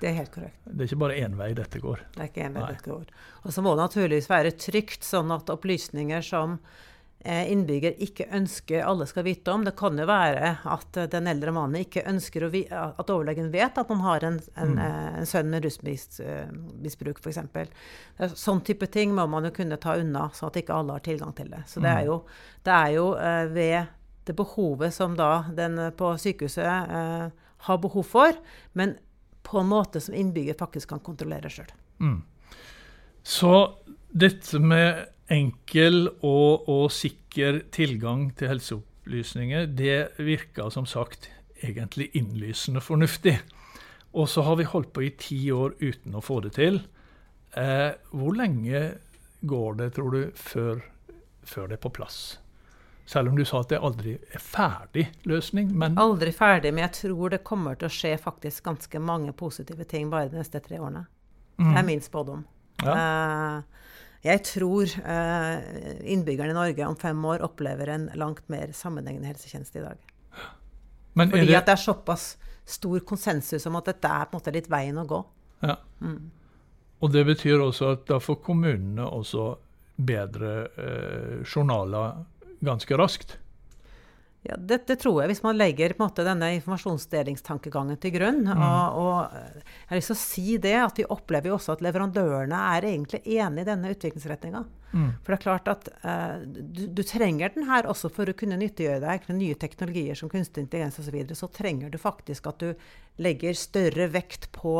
Det 0.00 0.08
er 0.08 0.16
helt 0.16 0.32
korrekt. 0.32 0.60
Det 0.64 0.80
er 0.80 0.88
ikke 0.88 1.02
bare 1.02 1.18
én 1.20 1.34
vei 1.36 1.50
dette 1.54 1.80
går. 1.80 2.04
Det 2.14 2.22
er 2.24 2.30
ikke 2.30 2.44
én 2.46 2.54
vei 2.56 2.62
Nei. 2.64 2.70
dette 2.72 2.90
går. 2.90 3.10
Og 3.44 3.52
så 3.52 3.62
må 3.62 3.74
det 3.74 3.84
naturligvis 3.84 4.30
være 4.30 4.54
trygt, 4.56 5.04
sånn 5.04 5.32
at 5.34 5.52
opplysninger 5.52 6.24
som 6.24 6.56
innbygger 7.24 7.98
ikke 8.00 8.24
ønsker 8.32 8.84
alle 8.88 9.04
skal 9.08 9.26
vite 9.26 9.52
om. 9.52 9.64
Det 9.64 9.74
kan 9.76 9.98
jo 9.98 10.06
være 10.08 10.54
at 10.72 10.98
den 11.12 11.26
eldre 11.28 11.52
mannen 11.52 11.82
ikke 11.82 12.06
ønsker 12.08 12.46
at 12.48 13.12
overlegen 13.12 13.50
vet 13.52 13.76
at 13.76 13.92
man 13.92 14.00
har 14.06 14.24
en, 14.24 14.38
en, 14.54 14.72
mm. 14.72 14.80
Eh, 14.86 15.18
en 15.20 15.28
sønn 15.28 15.50
med 15.52 15.66
rusmisbruk, 15.66 17.20
f.eks. 17.20 17.42
Sånn 18.40 18.64
type 18.64 18.88
ting 18.88 19.12
må 19.16 19.26
man 19.28 19.44
jo 19.44 19.52
kunne 19.60 19.76
ta 19.80 19.98
unna, 20.00 20.30
sånn 20.32 20.48
at 20.48 20.62
ikke 20.62 20.78
alle 20.80 20.96
har 20.96 21.04
tilgang 21.04 21.36
til 21.36 21.52
det. 21.52 21.60
Så 21.68 21.84
det 21.84 21.92
er 21.92 22.00
mm. 22.00 22.08
jo, 22.08 22.16
det 22.64 22.78
er 22.78 22.96
jo 22.96 23.06
eh, 23.20 23.44
ved 23.52 23.78
det 24.30 24.38
behovet 24.40 24.96
som 24.96 25.12
da 25.18 25.30
den 25.56 25.78
på 26.00 26.14
sykehuset 26.20 26.64
eh, 26.64 27.46
har 27.68 27.84
behov 27.84 28.08
for, 28.08 28.36
men 28.72 28.96
på 29.44 29.60
en 29.60 29.68
måte 29.68 30.00
som 30.00 30.16
innbygger 30.16 30.56
faktisk 30.56 30.94
kan 30.94 31.04
kontrollere 31.04 31.52
sjøl. 31.52 31.68
Mm. 32.00 32.20
Så 33.22 33.54
dette 34.08 34.58
med 34.58 35.04
enkel 35.30 36.08
og, 36.26 36.68
og, 36.68 36.90
sikker 36.92 37.62
tilgang 37.72 38.30
til 38.38 38.50
helseopplysninger, 38.54 39.68
det 39.78 40.18
virker 40.18 40.70
som 40.74 40.86
sagt 40.88 41.30
egentlig 41.62 42.10
innlysende 42.16 42.82
fornuftig. 42.82 43.38
Og 44.12 44.28
så 44.28 44.42
har 44.42 44.58
vi 44.58 44.66
holdt 44.66 44.92
på 44.92 45.04
i 45.06 45.12
ti 45.18 45.38
år 45.54 45.76
uten 45.80 46.16
å 46.18 46.24
få 46.24 46.40
det 46.46 46.56
til. 46.58 46.80
Eh, 47.54 47.90
hvor 48.10 48.34
lenge 48.34 48.82
går 49.40 49.74
det, 49.78 49.90
tror 49.94 50.14
du, 50.14 50.22
før, 50.34 50.80
før, 51.42 51.68
det 51.70 51.78
er 51.78 51.84
på 51.84 51.92
plass? 51.94 52.38
Selv 53.10 53.30
om 53.30 53.38
du 53.38 53.44
sa 53.46 53.62
at 53.62 53.72
det 53.72 53.80
aldri 53.82 54.14
er 54.14 54.42
ferdig 54.42 55.08
løsning. 55.26 55.72
Men 55.74 55.98
aldri 55.98 56.32
ferdig, 56.34 56.72
men 56.74 56.86
jeg 56.86 56.96
tror 57.00 57.34
det 57.34 57.42
kommer 57.46 57.78
til 57.78 57.88
å 57.88 57.94
skje 57.94 58.14
faktisk 58.22 58.66
ganske 58.66 59.02
mange 59.02 59.34
positive 59.34 59.86
ting 59.90 60.10
bare 60.10 60.30
de 60.30 60.38
neste 60.38 60.62
tre 60.62 60.78
årene. 60.78 61.06
Mm. 61.58 61.72
Det 61.72 61.78
er 61.80 61.86
min 61.86 62.02
spådom. 62.02 62.44
Ja. 62.84 62.94
Eh, 62.94 63.80
jeg 64.20 64.42
tror 64.44 64.90
eh, 65.00 65.70
innbyggerne 66.12 66.52
i 66.52 66.58
Norge 66.58 66.88
om 66.88 66.96
fem 67.00 67.24
år 67.24 67.44
opplever 67.46 67.88
en 67.94 68.10
langt 68.20 68.44
mer 68.52 68.74
sammenhengende 68.76 69.30
helsetjeneste 69.30 69.80
i 69.80 69.84
dag. 69.86 70.02
Men 71.16 71.32
Fordi 71.32 71.46
det... 71.48 71.56
at 71.56 71.70
det 71.70 71.76
er 71.78 71.82
såpass 71.82 72.26
stor 72.68 73.00
konsensus 73.08 73.64
om 73.66 73.78
at 73.80 73.88
dette 73.88 74.10
er 74.10 74.28
på 74.28 74.36
en 74.36 74.42
måte 74.42 74.54
litt 74.54 74.68
veien 74.70 75.00
å 75.00 75.06
gå. 75.08 75.22
Ja. 75.64 75.78
Mm. 76.04 76.30
Og 77.00 77.12
det 77.14 77.24
betyr 77.30 77.64
også 77.64 77.94
at 77.94 78.04
da 78.10 78.20
får 78.20 78.42
kommunene 78.44 79.08
også 79.08 79.54
bedre 80.00 80.52
eh, 80.76 81.40
journaler 81.48 82.20
ganske 82.64 83.00
raskt? 83.00 83.38
Ja, 84.42 84.56
det 84.56 84.86
tror 85.02 85.18
jeg, 85.20 85.34
hvis 85.34 85.42
man 85.44 85.58
legger 85.60 85.92
måte, 86.00 86.24
denne 86.24 86.48
informasjonsdelingstankegangen 86.56 87.98
til 88.00 88.14
grunn. 88.14 88.46
Mm. 88.48 88.62
Og, 88.64 88.96
og, 89.02 89.34
jeg 89.34 89.90
har 89.90 89.98
lyst 89.98 90.12
til 90.12 90.16
å 90.16 90.20
si 90.22 90.54
det, 90.64 90.76
at 90.80 91.00
vi 91.02 91.04
opplever 91.12 91.50
jo 91.50 91.58
også 91.58 91.74
at 91.74 91.84
leverandørene 91.84 92.60
er 92.70 92.86
egentlig 92.88 93.20
enig 93.36 93.66
i 93.66 93.68
denne 93.68 93.92
utviklingsretninga. 93.92 94.64
Mm. 94.94 95.10
For 95.20 95.28
det 95.28 95.36
er 95.36 95.44
klart 95.44 95.68
at 95.70 95.92
uh, 96.06 96.40
du, 96.48 96.86
du, 96.88 97.04
trenger 97.04 97.52
den 97.52 97.68
her 97.68 97.86
også 97.90 98.08
for 98.16 98.32
å 98.32 98.36
kunne 98.40 98.58
nyttiggjøre 98.62 99.04
deg 99.04 99.28
nye 99.36 99.60
teknologier 99.60 100.16
som 100.16 100.32
kunstig 100.32 100.64
intelligens 100.64 100.96
osv. 100.96 101.10
Så, 101.10 101.16
videre, 101.18 101.36
så 101.36 101.52
trenger 101.60 101.92
du 101.92 102.00
faktisk 102.00 102.48
at 102.48 102.64
du 102.64 102.72
legger 103.20 103.60
større 103.60 104.08
vekt 104.14 104.48
på 104.56 104.74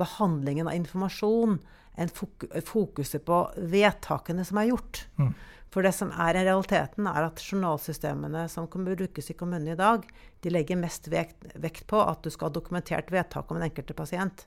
behandlingen 0.00 0.70
av 0.70 0.80
informasjon 0.80 1.58
enn 2.00 2.10
fokuset 2.10 3.22
på 3.28 3.44
vedtakene 3.70 4.48
som 4.48 4.58
er 4.58 4.72
gjort. 4.72 5.04
Mm. 5.20 5.34
For 5.74 5.82
det 5.82 5.90
som 5.96 6.12
er 6.14 6.36
realiteten, 6.36 7.08
er 7.10 7.24
at 7.26 7.40
journalsystemene 7.42 8.44
som 8.52 8.68
kan 8.70 8.84
brukes 8.86 9.32
i 9.32 9.34
kommunen 9.34 9.72
i 9.72 9.78
dag, 9.78 10.04
de 10.44 10.52
legger 10.52 10.78
mest 10.78 11.08
vekt, 11.10 11.48
vekt 11.58 11.88
på 11.90 11.98
at 11.98 12.22
du 12.22 12.30
skal 12.30 12.46
ha 12.46 12.54
dokumentert 12.54 13.10
vedtak 13.10 13.50
om 13.50 13.58
den 13.58 13.66
enkelte 13.66 13.96
pasient. 13.98 14.44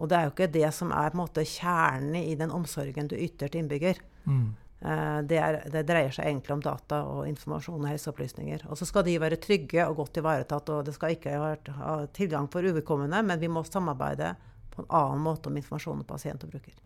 Og 0.00 0.08
det 0.08 0.16
er 0.16 0.24
jo 0.24 0.32
ikke 0.32 0.48
det 0.54 0.70
som 0.72 0.94
er 0.96 1.12
måte, 1.18 1.44
kjernen 1.44 2.16
i 2.22 2.38
den 2.40 2.54
omsorgen 2.56 3.10
du 3.10 3.18
yter 3.18 3.52
til 3.52 3.60
innbygger. 3.60 4.00
Mm. 4.24 4.46
Eh, 4.80 5.18
det, 5.28 5.40
er, 5.44 5.58
det, 5.74 5.82
dreier 5.90 6.14
seg 6.16 6.30
egentlig 6.30 6.56
om 6.56 6.64
data 6.64 7.02
og 7.04 7.26
informasjon 7.28 7.84
og 7.84 7.90
helseopplysninger. 7.92 8.64
Og 8.72 8.80
så 8.80 8.88
skal 8.88 9.04
de 9.06 9.18
være 9.20 9.40
trygge 9.44 9.84
og 9.90 10.00
godt 10.00 10.22
ivaretatt, 10.22 10.72
og 10.72 10.88
det 10.88 10.96
skal 10.96 11.18
ikke 11.18 11.36
ha 11.82 11.98
tilgang 12.16 12.48
for 12.48 12.64
uvedkommende, 12.64 13.20
men 13.28 13.44
vi 13.44 13.52
må 13.52 13.66
samarbeide 13.68 14.32
på 14.72 14.86
en 14.86 14.90
annen 15.02 15.28
måte 15.28 15.52
om 15.52 15.60
informasjon 15.60 16.00
om 16.00 16.08
pasient 16.08 16.48
og 16.48 16.56
bruker. 16.56 16.80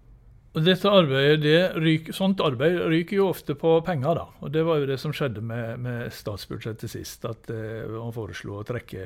Dette 0.57 0.88
arbeidet, 0.88 1.42
det 1.42 1.59
ryk, 1.85 2.07
Sånt 2.16 2.40
arbeid 2.40 2.79
ryker 2.88 3.19
jo 3.19 3.27
ofte 3.29 3.53
på 3.59 3.75
penger, 3.85 4.16
da. 4.16 4.23
Og 4.40 4.53
det 4.55 4.62
var 4.64 4.81
jo 4.81 4.87
det 4.88 4.97
som 5.03 5.12
skjedde 5.12 5.42
med, 5.45 5.83
med 5.85 6.14
statsbudsjettet 6.16 6.88
sist, 6.88 7.27
at 7.29 7.51
man 7.92 8.14
foreslo 8.16 8.57
å 8.57 8.64
trekke 8.64 9.03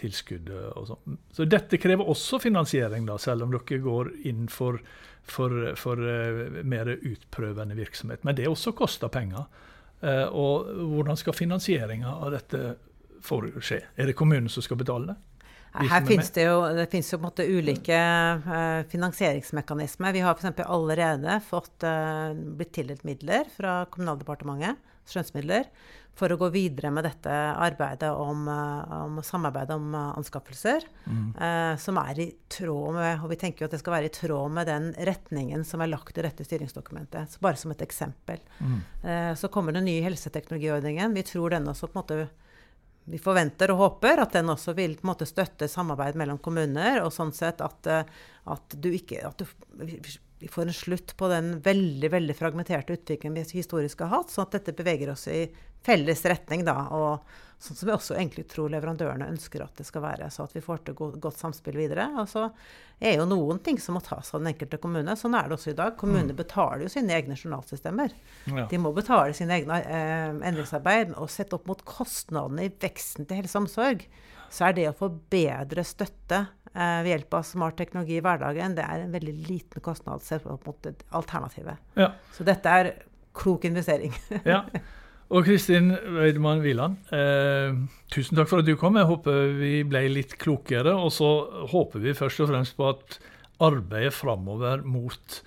tilskuddet 0.00 0.72
og 0.74 0.88
sånn. 0.90 1.20
Så 1.34 1.46
dette 1.46 1.78
krever 1.78 2.10
også 2.10 2.40
finansiering, 2.42 3.06
da, 3.06 3.14
selv 3.22 3.46
om 3.46 3.54
dere 3.54 3.78
går 3.84 4.10
inn 4.26 4.48
for, 4.50 4.80
for, 5.22 5.54
for 5.78 6.02
uh, 6.02 6.58
mer 6.66 6.90
utprøvende 6.96 7.78
virksomhet. 7.78 8.26
Men 8.26 8.40
det 8.40 8.50
også 8.50 8.74
koster 8.74 9.12
penger. 9.12 9.46
Og 9.98 10.68
hvordan 10.94 11.18
skal 11.18 11.34
finansieringa 11.34 12.10
av 12.22 12.30
dette 12.30 12.58
skje? 13.26 13.80
Er 13.98 14.06
det 14.06 14.14
kommunen 14.18 14.50
som 14.50 14.62
skal 14.62 14.78
betale 14.78 15.10
det? 15.10 15.16
Her 15.86 16.06
finnes 16.06 16.30
det 16.34 16.46
jo, 16.48 16.58
det 16.74 16.88
finnes 16.90 17.12
jo 17.12 17.20
ulike 17.46 17.98
uh, 18.46 18.82
finansieringsmekanismer. 18.90 20.16
Vi 20.16 20.24
har 20.24 20.34
f.eks. 20.34 20.64
allerede 20.66 21.38
fått, 21.46 21.84
uh, 21.86 22.34
blitt 22.34 22.74
tildelt 22.74 23.04
midler 23.06 23.48
fra 23.54 23.84
Kommunaldepartementet, 23.92 24.80
skjønnsmidler, 25.08 25.68
for 26.18 26.34
å 26.34 26.38
gå 26.40 26.48
videre 26.50 26.90
med 26.90 27.06
dette 27.06 27.30
arbeidet 27.30 28.10
om, 28.10 28.48
uh, 28.50 29.04
om 29.04 29.20
samarbeid 29.22 29.70
om 29.76 29.94
anskaffelser. 29.94 30.88
Mm. 31.08 31.30
som 31.80 31.96
er 32.00 32.18
i 32.20 32.26
tråd 32.52 32.92
med 32.92 33.22
Og 33.22 33.30
vi 33.30 33.36
tenker 33.40 33.62
jo 33.62 33.68
at 33.68 33.72
det 33.72 33.78
skal 33.80 33.94
være 33.94 34.08
i 34.10 34.12
tråd 34.12 34.52
med 34.52 34.66
den 34.68 34.90
retningen 35.08 35.62
som 35.64 35.80
er 35.80 35.88
lagt 35.88 36.18
i 36.18 36.24
dette 36.26 36.44
styringsdokumentet. 36.44 37.30
Så 37.32 37.40
bare 37.44 37.56
som 37.56 37.72
et 37.72 37.84
eksempel. 37.84 38.42
Mm. 38.58 38.82
så 39.38 39.48
kommer 39.48 39.72
den 39.72 39.86
nye 39.88 40.04
helseteknologiordningen. 40.04 41.14
Vi 41.14 41.24
tror 41.30 41.54
den 41.54 41.70
også 41.70 41.88
på 41.88 41.96
en 41.96 42.02
måte 42.02 42.47
vi 43.08 43.20
forventer 43.22 43.72
og 43.72 43.82
håper 43.82 44.22
at 44.22 44.36
den 44.36 44.52
også 44.52 44.74
vil 44.76 44.96
måte 45.06 45.26
støtte 45.28 45.68
samarbeid 45.70 46.18
mellom 46.20 46.40
kommuner, 46.44 47.02
og 47.04 47.12
sånn 47.14 47.32
sett 47.36 47.62
at, 47.64 47.88
eh, 47.88 48.04
at 48.52 48.76
du 48.76 48.90
ikke 48.92 49.22
at 49.28 49.40
du, 49.40 49.46
vi 50.38 50.48
får 50.48 50.68
en 50.68 50.76
slutt 50.76 51.16
på 51.18 51.28
den 51.32 51.56
veldig 51.64 52.10
veldig 52.12 52.36
fragmenterte 52.38 52.94
utviklingen 52.94 53.38
vi 53.38 53.58
historisk 53.58 54.04
har 54.04 54.12
hatt, 54.12 54.32
sånn 54.32 54.46
at 54.46 54.58
dette 54.58 54.76
beveger 54.78 55.10
oss 55.14 55.26
i 55.32 55.48
felles 55.86 56.24
retning. 56.24 56.64
da, 56.66 56.78
og 56.94 57.28
Sånn 57.58 57.74
som 57.74 57.88
vi 57.88 57.94
også 57.94 58.14
egentlig 58.14 58.44
tror 58.52 58.70
leverandørene 58.70 59.26
ønsker 59.32 59.64
at 59.64 59.80
det 59.80 59.86
skal 59.88 60.04
være. 60.04 60.28
Så 60.30 60.44
at 60.44 60.52
vi 60.54 60.62
får 60.62 60.84
til 60.86 60.94
godt, 60.94 61.40
samspill 61.40 61.74
videre. 61.74 62.04
Og 62.22 62.28
så 62.30 62.44
er 63.02 63.16
jo 63.18 63.24
noen 63.26 63.58
ting 63.66 63.80
som 63.82 63.98
må 63.98 64.02
tas 64.06 64.30
av 64.30 64.38
den 64.38 64.52
enkelte 64.52 64.78
kommune. 64.78 65.16
Sånn 65.18 65.34
er 65.34 65.50
det 65.50 65.56
også 65.56 65.72
i 65.72 65.78
dag. 65.80 65.96
Kommunene 65.98 66.36
mm. 66.36 66.38
betaler 66.38 66.86
jo 66.86 66.92
sine 66.92 67.16
egne 67.16 67.34
journalsystemer. 67.34 68.14
Ja. 68.46 68.68
De 68.70 68.78
må 68.78 68.92
betale 68.94 69.34
sine 69.34 69.58
egne 69.58 69.80
eh, 69.82 70.38
endringsarbeid. 70.38 71.16
Og 71.18 71.32
sett 71.34 71.56
opp 71.56 71.66
mot 71.66 71.82
kostnadene 71.82 72.68
i 72.68 72.72
veksten 72.86 73.26
til 73.26 73.42
helse 73.42 73.58
og 73.58 73.66
omsorg, 73.66 74.06
så 74.54 74.68
er 74.68 74.78
det 74.78 74.86
å 74.92 74.96
få 74.96 75.10
bedre 75.34 75.82
støtte 75.84 76.44
ved 76.74 77.08
hjelp 77.10 77.34
av 77.38 77.46
smart 77.48 77.78
teknologi 77.80 78.18
i 78.18 78.22
hverdagen, 78.22 78.74
det 78.76 78.84
er 78.84 79.02
en 79.02 79.14
veldig 79.14 79.32
liten 79.48 79.82
kostnad 79.82 80.22
sett 80.22 80.44
opp 80.46 80.66
mot 80.68 80.88
alternativet. 81.16 81.80
Ja. 81.98 82.12
Så 82.36 82.46
dette 82.46 82.74
er 82.80 82.90
klok 83.38 83.64
investering. 83.68 84.14
ja. 84.44 84.64
Og 85.28 85.44
Kristin 85.44 85.90
Weidmann 86.14 86.62
Wieland, 86.64 87.02
eh, 87.12 87.74
tusen 88.08 88.38
takk 88.38 88.48
for 88.48 88.62
at 88.62 88.68
du 88.68 88.78
kom. 88.80 88.96
Jeg 88.96 89.10
håper 89.10 89.50
vi 89.58 89.72
ble 89.84 90.06
litt 90.08 90.38
klokere. 90.40 90.94
Og 90.96 91.12
så 91.12 91.28
håper 91.68 92.00
vi 92.00 92.16
først 92.16 92.40
og 92.46 92.48
fremst 92.48 92.78
på 92.78 92.88
at 92.88 93.18
arbeidet 93.60 94.14
framover 94.16 94.80
mot 94.88 95.40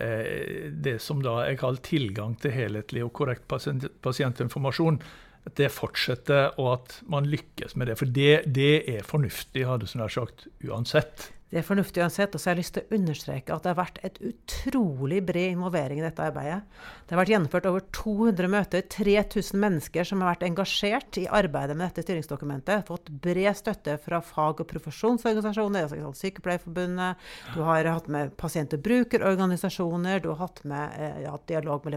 eh, 0.00 0.72
det 0.72 0.96
som 1.04 1.20
da 1.20 1.42
er 1.44 1.60
kalt 1.60 1.84
tilgang 1.84 2.38
til 2.40 2.54
helhetlig 2.56 3.04
og 3.04 3.12
korrekt 3.18 3.44
pasient, 3.50 3.84
pasientinformasjon, 4.00 5.02
at 5.46 5.54
det 5.60 5.70
fortsetter, 5.72 6.50
og 6.58 6.72
at 6.74 6.98
man 7.10 7.28
lykkes 7.30 7.76
med 7.78 7.90
det. 7.90 7.98
For 8.00 8.10
det, 8.10 8.46
det 8.50 8.74
er 8.96 9.06
fornuftig, 9.06 9.66
hadde 9.68 9.88
jeg 9.88 10.14
sagt, 10.16 10.48
uansett. 10.66 11.30
Det 11.46 11.60
er 11.60 11.66
fornuftig 11.66 12.02
uansett. 12.02 12.34
Og 12.34 12.42
så 12.42 12.50
har 12.50 12.56
jeg 12.56 12.64
lyst 12.64 12.74
til 12.74 12.82
å 12.84 12.96
understreke 12.98 13.54
at 13.54 13.62
det 13.62 13.70
har 13.70 13.78
vært 13.78 14.00
et 14.06 14.18
utrolig 14.26 15.20
bred 15.28 15.54
involvering 15.54 16.00
i 16.00 16.04
dette 16.04 16.24
arbeidet. 16.24 16.58
Det 17.06 17.14
har 17.14 17.20
vært 17.22 17.32
gjennomført 17.32 17.68
over 17.70 17.84
200 17.94 18.50
møter, 18.50 18.82
3000 18.90 19.62
mennesker 19.62 20.08
som 20.08 20.24
har 20.24 20.34
vært 20.34 20.46
engasjert 20.48 21.20
i 21.22 21.28
arbeidet 21.30 21.78
med 21.78 21.86
dette 21.86 22.06
styringsdokumentet. 22.08 22.86
Fått 22.90 23.12
bred 23.22 23.54
støtte 23.56 23.94
fra 24.02 24.20
fag- 24.26 24.64
og 24.64 24.70
profesjonsorganisasjoner, 24.74 25.86
altså 25.86 26.12
Sykepleierforbundet. 26.26 27.26
Du 27.54 27.62
har 27.68 27.92
hatt 27.94 28.10
med 28.10 28.34
pasient- 28.40 28.74
og 28.74 28.82
brukerorganisasjoner. 28.82 30.24
Du 30.26 30.32
har 30.34 30.48
hatt, 30.48 30.64
med, 30.66 30.98
eh, 30.98 31.30
hatt 31.30 31.46
dialog 31.46 31.86
med 31.86 31.94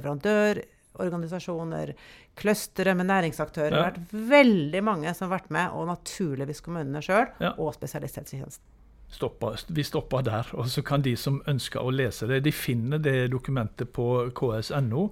leverandørorganisasjoner, 0.98 1.94
clustere 2.40 2.96
med 2.96 3.06
næringsaktører. 3.06 3.72
Ja. 3.72 3.78
Det 3.78 3.84
har 3.84 3.92
vært 3.92 4.30
veldig 4.30 4.84
mange 4.84 5.14
som 5.14 5.30
har 5.30 5.40
vært 5.40 5.52
med, 5.52 5.72
og 5.74 5.88
naturligvis 5.88 6.62
kommunene 6.62 7.02
sjøl 7.02 7.28
ja. 7.40 7.54
og 7.58 7.74
spesialisthelsetjenesten. 7.78 8.66
Stoppa, 9.10 9.56
vi 9.74 9.84
stopper 9.84 10.22
der. 10.22 10.50
Og 10.54 10.68
så 10.70 10.84
kan 10.86 11.02
de 11.02 11.16
som 11.18 11.42
ønsker 11.50 11.82
å 11.82 11.90
lese 11.90 12.28
det, 12.30 12.44
de 12.46 12.52
finner 12.54 13.02
det 13.02 13.32
dokumentet 13.34 13.90
på 13.94 14.30
ks.no. 14.38 15.08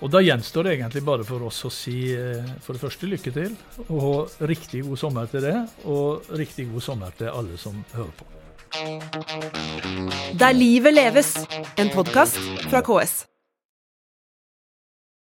Og 0.00 0.08
da 0.12 0.20
gjenstår 0.24 0.64
det 0.64 0.74
egentlig 0.78 1.02
bare 1.04 1.24
for 1.28 1.44
oss 1.44 1.60
å 1.68 1.70
si 1.72 2.12
eh, 2.16 2.44
for 2.64 2.76
det 2.76 2.80
første 2.80 3.08
lykke 3.08 3.32
til, 3.36 3.56
og 3.92 4.32
riktig 4.48 4.80
god 4.86 5.00
sommer 5.00 5.28
til 5.28 5.44
det, 5.44 5.56
og 5.84 6.30
riktig 6.40 6.70
god 6.72 6.84
sommer 6.84 7.16
til 7.18 7.28
alle 7.32 7.60
som 7.60 7.82
hører 7.92 8.14
på. 8.16 8.28
Der 10.40 10.54
livet 10.56 10.94
leves, 10.94 11.34
en 11.76 11.92
podkast 11.92 12.40
fra 12.70 12.80
KS. 12.86 13.29